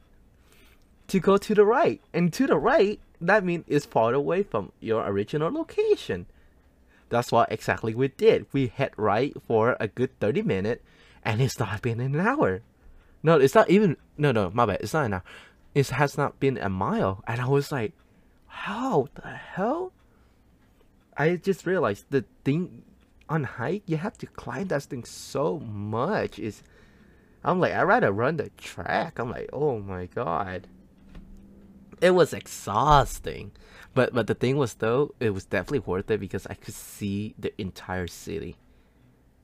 to 1.07 1.19
go 1.19 1.37
to 1.37 1.55
the 1.55 1.65
right. 1.65 2.01
And 2.13 2.31
to 2.33 2.47
the 2.47 2.57
right, 2.57 2.99
that 3.19 3.43
means 3.43 3.65
it's 3.67 3.85
far 3.85 4.13
away 4.13 4.43
from 4.43 4.71
your 4.79 5.05
original 5.05 5.51
location. 5.51 6.27
That's 7.09 7.31
what 7.31 7.51
exactly 7.51 7.95
we 7.95 8.09
did. 8.09 8.45
We 8.53 8.67
head 8.67 8.91
right 8.95 9.33
for 9.47 9.75
a 9.79 9.87
good 9.87 10.17
30 10.19 10.43
minutes, 10.43 10.83
and 11.23 11.41
it's 11.41 11.59
not 11.59 11.81
been 11.81 11.99
an 11.99 12.19
hour. 12.19 12.61
No, 13.23 13.39
it's 13.39 13.55
not 13.55 13.69
even. 13.69 13.97
No, 14.17 14.31
no, 14.31 14.51
my 14.53 14.65
bad. 14.65 14.81
It's 14.81 14.93
not 14.93 15.05
an 15.05 15.13
hour. 15.15 15.23
It 15.73 15.89
has 15.89 16.17
not 16.17 16.39
been 16.39 16.57
a 16.57 16.69
mile. 16.69 17.23
And 17.27 17.41
I 17.41 17.47
was 17.47 17.71
like, 17.71 17.93
how 18.47 19.09
the 19.15 19.27
hell? 19.27 19.91
I 21.17 21.35
just 21.35 21.65
realized 21.65 22.05
the 22.09 22.23
thing 22.45 22.83
on 23.27 23.43
hike, 23.43 23.83
you 23.85 23.97
have 23.97 24.17
to 24.19 24.25
climb 24.25 24.67
that 24.69 24.83
thing 24.83 25.03
so 25.03 25.59
much. 25.59 26.39
Is 26.39 26.63
I'm 27.43 27.59
like, 27.59 27.73
I'd 27.73 27.83
rather 27.83 28.11
run 28.11 28.37
the 28.37 28.49
track. 28.57 29.19
I'm 29.19 29.31
like, 29.31 29.49
oh 29.53 29.79
my 29.79 30.07
god. 30.07 30.67
It 32.01 32.11
was 32.11 32.33
exhausting. 32.33 33.51
But 33.93 34.13
but 34.13 34.27
the 34.27 34.35
thing 34.35 34.57
was 34.57 34.75
though, 34.75 35.13
it 35.19 35.31
was 35.31 35.45
definitely 35.45 35.79
worth 35.79 36.11
it 36.11 36.19
because 36.19 36.45
I 36.47 36.53
could 36.53 36.73
see 36.73 37.35
the 37.37 37.59
entire 37.59 38.07
city. 38.07 38.57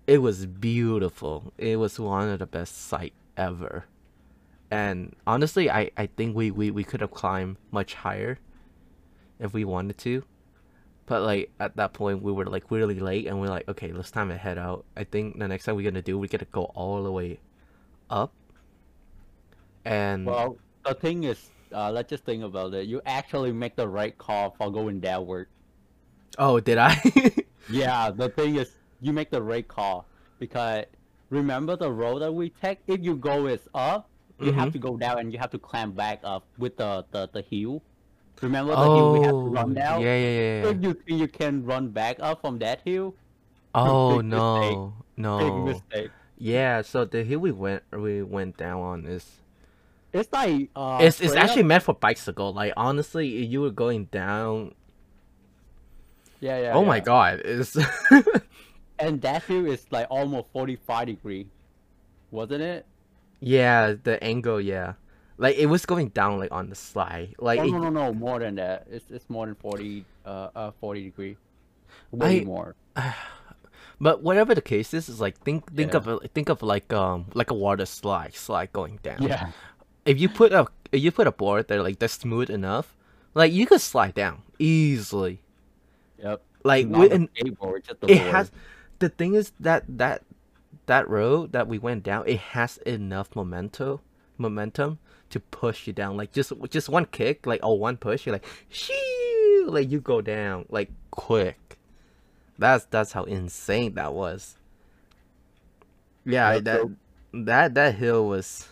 It 0.07 0.19
was 0.19 0.45
beautiful. 0.45 1.53
It 1.57 1.77
was 1.77 1.99
one 1.99 2.29
of 2.29 2.39
the 2.39 2.45
best 2.45 2.87
sight 2.87 3.13
ever. 3.35 3.85
And 4.69 5.15
honestly, 5.25 5.69
I, 5.69 5.91
I 5.97 6.07
think 6.07 6.35
we, 6.35 6.51
we, 6.51 6.71
we 6.71 6.83
could 6.83 7.01
have 7.01 7.11
climbed 7.11 7.57
much 7.71 7.93
higher 7.93 8.39
if 9.39 9.53
we 9.53 9.63
wanted 9.65 9.97
to. 9.99 10.23
But 11.05 11.21
like 11.21 11.51
at 11.59 11.75
that 11.77 11.93
point 11.93 12.23
we 12.23 12.31
were 12.31 12.45
like 12.45 12.69
really 12.71 12.99
late 12.99 13.27
and 13.27 13.39
we're 13.39 13.49
like, 13.49 13.67
okay, 13.67 13.91
let's 13.91 14.11
time 14.11 14.29
to 14.29 14.37
head 14.37 14.57
out. 14.57 14.85
I 14.95 15.03
think 15.03 15.39
the 15.39 15.47
next 15.47 15.65
time 15.65 15.75
we're 15.75 15.89
gonna 15.89 16.01
do 16.01 16.17
we 16.17 16.27
gotta 16.27 16.45
go 16.45 16.65
all 16.75 17.03
the 17.03 17.11
way 17.11 17.39
up. 18.09 18.33
And 19.83 20.25
Well, 20.25 20.57
the 20.85 20.93
thing 20.93 21.23
is, 21.23 21.51
uh, 21.73 21.91
let's 21.91 22.09
just 22.09 22.25
think 22.25 22.43
about 22.43 22.73
it. 22.73 22.87
You 22.87 23.01
actually 23.05 23.51
make 23.51 23.75
the 23.75 23.87
right 23.87 24.17
call 24.17 24.51
for 24.57 24.71
going 24.71 24.99
downward. 24.99 25.47
oh 26.37 26.59
did 26.59 26.77
I? 26.77 26.95
Yeah, 27.67 28.11
the 28.11 28.29
thing 28.29 28.55
is, 28.57 28.75
you 29.01 29.11
make 29.11 29.31
the 29.31 29.41
right 29.41 29.67
call 29.67 30.05
because 30.37 30.85
remember 31.29 31.75
the 31.75 31.91
road 31.91 32.19
that 32.19 32.31
we 32.31 32.49
take. 32.51 32.79
If 32.87 33.01
you 33.03 33.15
go 33.15 33.47
is 33.47 33.67
up, 33.73 34.09
you 34.39 34.51
have 34.51 34.69
Mhm. 34.69 34.73
to 34.73 34.79
go 34.79 34.97
down 34.97 35.17
and 35.19 35.33
you 35.33 35.39
have 35.39 35.49
to 35.51 35.57
climb 35.59 35.91
back 35.93 36.19
up 36.23 36.45
with 36.57 36.77
the 36.77 37.05
the, 37.11 37.27
the 37.33 37.41
hill. 37.41 37.81
Remember 38.41 38.75
the 38.75 38.89
hill 38.89 39.09
we 39.09 39.21
have 39.21 39.39
to 39.39 39.47
oh 39.47 39.49
run 39.49 39.73
down. 39.73 40.01
yeah 40.01 40.15
yeah 40.15 40.29
yeah. 40.29 40.61
yeah. 40.63 40.69
If 40.69 40.83
you 40.83 40.93
think 40.93 41.19
you 41.21 41.27
can 41.27 41.65
run 41.65 41.89
back 41.89 42.17
up 42.19 42.41
from 42.41 42.59
that 42.59 42.81
hill, 42.85 43.15
Oh 43.73 44.17
big 44.17 44.25
mistake. 44.25 44.81
no, 45.17 45.37
big 45.37 45.55
no. 45.55 45.65
mistake. 45.65 46.11
Yeah, 46.45 46.83
so 46.83 47.05
the 47.05 47.23
hill 47.23 47.39
we 47.39 47.49
went 47.51 47.81
we 47.91 48.21
went 48.21 48.55
down 48.55 48.79
on 48.81 49.05
is 49.07 49.41
It's 50.13 50.31
like 50.31 50.69
uh, 50.75 50.99
it's 51.01 51.19
it's 51.19 51.31
straight 51.33 51.41
up- 51.41 51.49
actually 51.49 51.63
meant 51.63 51.81
for 51.81 51.95
bicycle. 51.95 52.53
Like 52.53 52.71
honestly, 52.77 53.25
you 53.25 53.61
were 53.61 53.71
going 53.73 54.05
down. 54.13 54.75
yeah 56.39 56.69
yeah. 56.69 56.73
oh 56.77 56.85
my 56.85 56.99
god, 56.99 57.41
it's 57.43 57.73
And 58.99 59.21
that 59.25 59.41
hill 59.49 59.65
is 59.65 59.89
like 59.89 60.05
almost 60.11 60.53
forty 60.53 60.75
five 60.75 61.07
degree, 61.07 61.47
wasn't 62.29 62.61
it? 62.61 62.85
yeah 63.41 63.95
the 63.97 64.21
angle. 64.23 64.61
Yeah, 64.61 65.01
Like 65.41 65.57
it 65.57 65.65
was 65.65 65.87
going 65.89 66.09
down 66.09 66.37
like 66.37 66.51
on 66.53 66.69
the 66.69 66.75
slide. 66.77 67.33
Like 67.39 67.59
it- 67.59 67.71
no, 67.71 67.79
no, 67.79 67.89
no, 67.89 68.13
more 68.13 68.37
than 68.37 68.61
that. 68.61 68.85
It's 68.91 69.09
it's 69.09 69.27
more 69.33 69.47
than 69.47 69.55
forty, 69.55 70.05
uh, 70.23 70.49
uh, 70.55 70.71
forty 70.79 71.01
degree. 71.09 71.37
Way 72.11 72.41
I- 72.41 72.43
more. 72.45 72.75
but 73.99 74.21
whatever 74.23 74.53
the 74.55 74.61
case 74.61 74.93
is, 74.93 75.09
is 75.09 75.19
like 75.21 75.37
think 75.39 75.71
think 75.75 75.91
Yeah. 75.93 75.97
of 75.97 76.07
it 76.23 76.31
think 76.33 76.49
of 76.49 76.61
like 76.61 76.91
um 76.93 77.25
like 77.33 77.51
a 77.51 77.53
water 77.53 77.85
slide 77.85 78.33
slide 78.35 78.71
going 78.73 78.99
down. 79.03 79.21
Yeah. 79.23 79.51
If 80.05 80.19
you 80.19 80.29
put 80.29 80.51
a 80.53 80.67
if 80.91 81.01
you 81.03 81.11
put 81.11 81.27
a 81.27 81.31
board 81.31 81.67
that 81.69 81.81
like 81.81 81.99
that's 81.99 82.13
smooth 82.13 82.49
enough, 82.49 82.95
like 83.33 83.51
you 83.53 83.65
could 83.65 83.81
slide 83.81 84.13
down 84.13 84.41
easily. 84.59 85.41
Yep. 86.21 86.41
Like 86.63 86.87
Not 86.87 86.99
with, 86.99 87.11
a 87.11 87.15
and 87.15 87.33
skateboard, 87.33 87.83
just 87.85 88.03
a 88.03 88.05
it 88.11 88.17
board. 88.19 88.31
has 88.31 88.51
the 88.99 89.09
thing 89.09 89.33
is 89.35 89.51
that 89.59 89.83
that 89.87 90.23
that 90.87 91.09
road 91.09 91.51
that 91.51 91.67
we 91.67 91.77
went 91.79 92.03
down 92.03 92.23
it 92.27 92.37
has 92.53 92.77
enough 92.85 93.35
momentum 93.35 93.99
momentum 94.37 94.99
to 95.31 95.39
push 95.39 95.87
you 95.87 95.93
down 95.93 96.15
like 96.15 96.31
just 96.31 96.53
just 96.69 96.89
one 96.89 97.05
kick 97.05 97.45
like 97.47 97.59
or 97.65 97.79
one 97.79 97.97
push 97.97 98.25
you're 98.25 98.33
like 98.33 98.45
shoo 98.69 99.65
like 99.67 99.89
you 99.89 99.99
go 99.99 100.21
down 100.21 100.65
like 100.69 100.91
quick 101.11 101.57
that's 102.57 102.85
that's 102.85 103.11
how 103.11 103.23
insane 103.23 103.93
that 103.95 104.13
was 104.13 104.55
yeah 106.25 106.53
Yep, 106.53 106.63
that 106.63 106.81
so- 106.81 106.91
that 107.33 107.73
that 107.75 107.95
hill 107.95 108.27
was 108.27 108.69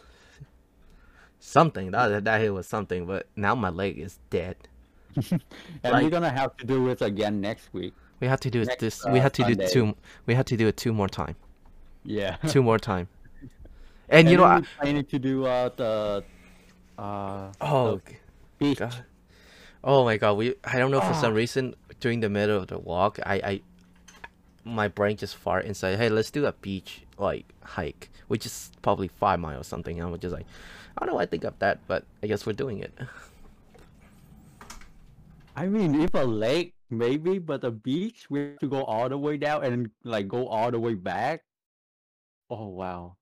something 1.40 1.92
that 1.92 2.24
that 2.24 2.42
hill 2.42 2.54
was 2.54 2.68
something 2.68 3.06
but 3.06 3.28
now 3.36 3.54
my 3.56 3.70
leg 3.70 3.98
is 4.00 4.20
dead 4.30 4.56
and 5.32 5.42
like- 5.84 6.04
we're 6.04 6.10
gonna 6.10 6.30
have 6.32 6.56
to 6.58 6.66
do 6.66 6.88
it 6.90 7.02
again 7.02 7.42
next 7.42 7.74
week. 7.74 7.94
we 8.20 8.28
have 8.28 8.40
to 8.40 8.50
do 8.50 8.62
it 8.62 8.68
Next, 8.68 8.80
this 8.80 9.06
we 9.06 9.20
uh, 9.20 9.22
have 9.24 9.34
to 9.34 9.44
do 9.44 9.68
two 9.68 9.96
we 10.26 10.34
have 10.36 10.46
to 10.46 10.58
do 10.58 10.68
it 10.68 10.78
two 10.78 10.94
more 10.94 11.10
time 11.10 11.36
Yeah. 12.06 12.36
two 12.48 12.62
more 12.64 12.80
time. 12.80 13.08
And, 14.10 14.30
you 14.30 14.36
know, 14.38 14.44
I, 14.44 14.62
planning 14.80 15.06
to 15.06 15.18
do 15.18 15.46
uh 15.46 15.70
the 15.76 16.24
uh 17.00 17.52
oh, 17.62 17.96
the 18.06 18.14
beach. 18.60 18.78
god, 18.80 18.94
oh 19.84 20.04
my 20.04 20.18
god, 20.18 20.34
we 20.38 20.54
I 20.64 20.78
don't 20.78 20.92
know 20.92 21.00
for 21.02 21.14
some 21.16 21.34
Ah. 21.34 21.42
reason 21.44 21.74
during 22.00 22.20
the 22.20 22.30
middle 22.30 22.58
of 22.62 22.68
the 22.68 22.78
walk, 22.78 23.18
I 23.26 23.36
I 23.52 23.62
my 24.66 24.88
brain 24.88 25.18
just 25.18 25.36
fart 25.36 25.66
and 25.66 25.76
said, 25.76 25.98
hey, 25.98 26.10
let's 26.10 26.32
do 26.32 26.46
a 26.46 26.54
beach 26.54 27.04
like 27.18 27.46
hike, 27.64 28.10
which 28.28 28.46
is 28.46 28.72
probably 28.82 29.08
five 29.08 29.40
miles 29.40 29.68
something. 29.68 30.00
And 30.00 30.08
I 30.08 30.12
was 30.12 30.22
just 30.22 30.34
like, 30.34 30.46
I 30.98 31.02
don't 31.02 31.10
know, 31.10 31.16
why 31.16 31.24
I 31.24 31.26
think 31.26 31.44
of 31.44 31.58
that, 31.60 31.80
but 31.88 32.06
I 32.22 32.28
guess 32.28 32.46
we're 32.46 32.54
doing 32.54 32.80
it. 32.80 32.94
I 35.56 35.68
mean, 35.68 36.02
if 36.02 36.14
a 36.14 36.24
lake 36.24 36.74
maybe, 36.90 37.40
but 37.40 37.64
a 37.64 37.72
beach 37.72 38.28
we 38.30 38.40
have 38.40 38.60
to 38.60 38.68
go 38.68 38.84
all 38.84 39.10
the 39.10 39.18
way 39.18 39.38
down 39.38 39.64
and 39.64 39.90
like 40.04 40.28
go 40.28 40.48
all 40.48 40.72
the 40.72 40.80
way 40.80 40.94
back. 40.94 41.44
Oh 42.50 42.68
wow. 42.68 43.18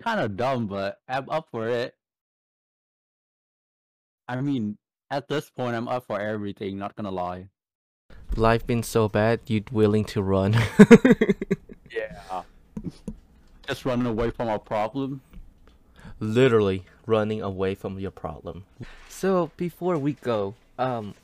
Kind 0.00 0.20
of 0.20 0.36
dumb, 0.36 0.66
but 0.66 0.98
I'm 1.08 1.28
up 1.28 1.48
for 1.50 1.68
it. 1.68 1.94
I 4.28 4.40
mean, 4.40 4.78
at 5.10 5.28
this 5.28 5.50
point, 5.50 5.74
I'm 5.74 5.88
up 5.88 6.06
for 6.06 6.20
everything. 6.20 6.78
Not 6.78 6.94
gonna 6.94 7.10
lie. 7.10 7.48
Life 8.36 8.66
been 8.66 8.82
so 8.82 9.08
bad, 9.08 9.40
you'd 9.46 9.70
willing 9.70 10.04
to 10.06 10.22
run? 10.22 10.56
Yeah. 11.90 12.42
Just 13.66 13.84
running 13.84 14.06
away 14.06 14.30
from 14.30 14.48
our 14.48 14.58
problem. 14.58 15.20
literally 16.20 16.84
running 17.06 17.42
away 17.42 17.74
from 17.74 17.98
your 17.98 18.10
problem. 18.10 18.64
So 19.08 19.50
before 19.56 19.98
we 19.98 20.12
go, 20.12 20.54
um, 20.78 21.14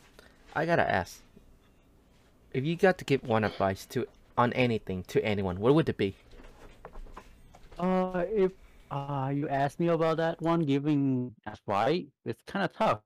I 0.54 0.64
gotta 0.66 0.88
ask, 0.90 1.20
if 2.52 2.64
you 2.64 2.76
got 2.76 2.98
to 2.98 3.04
give 3.04 3.22
one 3.24 3.44
advice 3.44 3.84
to 3.86 4.06
on 4.38 4.52
anything 4.54 5.04
to 5.08 5.22
anyone, 5.24 5.60
what 5.60 5.74
would 5.74 5.88
it 5.88 5.96
be? 5.96 6.16
Uh, 7.78 8.24
if 8.28 8.52
uh 8.90 9.30
you 9.34 9.48
ask 9.48 9.78
me 9.78 9.88
about 9.88 10.16
that 10.18 10.40
one, 10.40 10.60
giving 10.64 11.34
advice, 11.46 12.04
it's 12.24 12.42
kind 12.46 12.64
of 12.64 12.72
tough. 12.72 13.00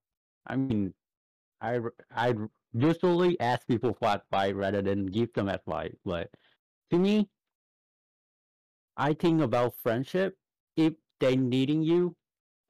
I 0.47 0.57
mean, 0.57 0.95
I 1.61 1.79
r- 1.79 1.95
I 2.14 2.29
r- 2.33 2.51
usually 2.72 3.38
ask 3.40 3.66
people 3.66 3.94
for 4.00 4.08
advice 4.08 4.54
rather 4.54 4.82
than 4.82 5.06
give 5.06 5.32
them 5.32 5.48
advice. 5.48 5.94
But 6.04 6.30
to 6.90 6.98
me, 6.98 7.28
I 8.96 9.14
think 9.14 9.40
about 9.40 9.74
friendship. 9.82 10.36
If 10.76 10.94
they 11.20 11.36
needing 11.36 11.82
you, 11.82 12.16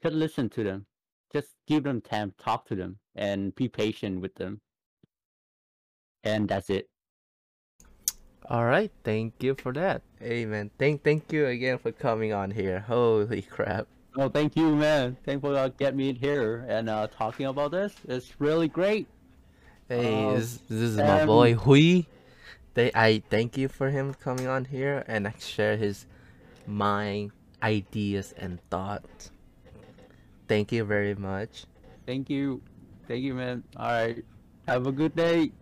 just 0.03 0.15
listen 0.15 0.49
to 0.51 0.65
them. 0.65 0.87
Just 1.33 1.49
give 1.67 1.85
them 1.85 2.01
time, 2.01 2.33
talk 2.39 2.67
to 2.69 2.75
them, 2.75 2.99
and 3.15 3.55
be 3.55 3.69
patient 3.69 4.21
with 4.21 4.35
them. 4.37 4.61
And 6.25 6.49
that's 6.49 6.71
it. 6.71 6.89
All 8.51 8.65
right, 8.65 8.91
thank 9.05 9.43
you 9.43 9.55
for 9.55 9.73
that. 9.75 10.03
Hey 10.19 10.47
man, 10.47 10.71
thank 10.79 11.05
thank 11.05 11.31
you 11.33 11.47
again 11.47 11.79
for 11.79 11.93
coming 11.93 12.33
on 12.33 12.51
here. 12.51 12.81
Holy 12.81 13.43
crap! 13.51 13.89
Oh, 14.17 14.29
thank 14.29 14.57
you, 14.57 14.75
man. 14.75 15.19
Thank 15.25 15.43
for 15.43 15.55
uh, 15.55 15.69
getting 15.69 15.99
me 15.99 16.15
here 16.15 16.65
and 16.67 16.89
uh, 16.89 17.09
talking 17.09 17.47
about 17.47 17.73
this. 17.73 17.95
It's 18.09 18.41
really 18.41 18.69
great. 18.69 19.07
Hey, 19.89 20.25
Uh, 20.25 20.35
this, 20.35 20.59
this 20.69 20.81
is 20.81 20.97
my 20.97 21.25
boy 21.25 21.55
Hui. 21.55 22.05
They 22.75 22.91
I 22.95 23.23
thank 23.31 23.57
you 23.57 23.69
for 23.69 23.91
him 23.91 24.15
coming 24.15 24.47
on 24.47 24.67
here 24.67 25.05
and 25.09 25.27
I 25.27 25.35
share 25.39 25.77
his 25.77 26.07
mind, 26.67 27.33
ideas, 27.63 28.35
and 28.37 28.61
thoughts. 28.71 29.31
Thank 30.47 30.73
you 30.73 30.85
very 30.85 31.15
much. 31.15 31.65
Thank 32.07 32.31
you. 32.31 32.63
Thank 33.07 33.23
you, 33.23 33.35
man. 33.35 33.65
All 33.77 33.89
right. 33.89 34.25
Have 34.67 34.87
a 34.87 34.93
good 34.93 35.15
day. 35.17 35.53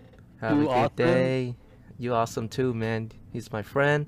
Have 0.41 0.57
You 0.57 0.63
a 0.63 0.67
good 0.67 0.71
awesome. 0.71 0.95
day. 0.97 1.55
You 1.99 2.15
awesome 2.15 2.49
too, 2.49 2.75
man. 2.75 3.13
He's 3.33 3.53
my 3.53 3.63
friend. 3.63 4.07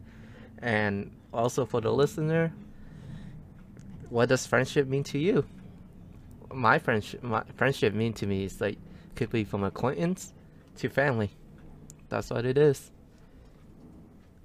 And 0.58 1.12
also 1.32 1.64
for 1.64 1.80
the 1.80 1.92
listener, 1.92 2.52
what 4.10 4.28
does 4.28 4.46
friendship 4.46 4.88
mean 4.88 5.04
to 5.04 5.18
you? 5.18 5.44
My 6.52 6.78
friendship 6.78 7.22
my 7.22 7.44
friendship 7.56 7.94
mean 7.94 8.12
to 8.14 8.26
me 8.26 8.44
is 8.44 8.60
like 8.60 8.78
could 9.18 9.30
be 9.30 9.42
from 9.42 9.64
acquaintance 9.64 10.32
to 10.76 10.88
family. 10.88 11.30
That's 12.08 12.30
what 12.30 12.46
it 12.46 12.56
is. 12.56 12.92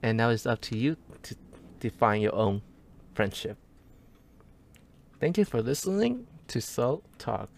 And 0.01 0.17
now 0.17 0.29
it's 0.29 0.47
up 0.47 0.61
to 0.61 0.77
you 0.77 0.97
to 1.21 1.35
define 1.79 2.21
your 2.21 2.33
own 2.35 2.63
friendship. 3.13 3.57
Thank 5.19 5.37
you 5.37 5.45
for 5.45 5.61
listening 5.61 6.25
to 6.47 6.59
Salty 6.59 7.07
Talk. 7.19 7.49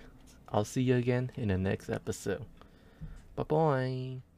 I'll 0.49 0.65
see 0.65 0.81
you 0.81 0.97
again 0.97 1.31
in 1.35 1.47
the 1.47 1.57
next 1.57 1.89
episode. 1.89 2.45
Bye 3.35 3.43
bye. 3.43 4.34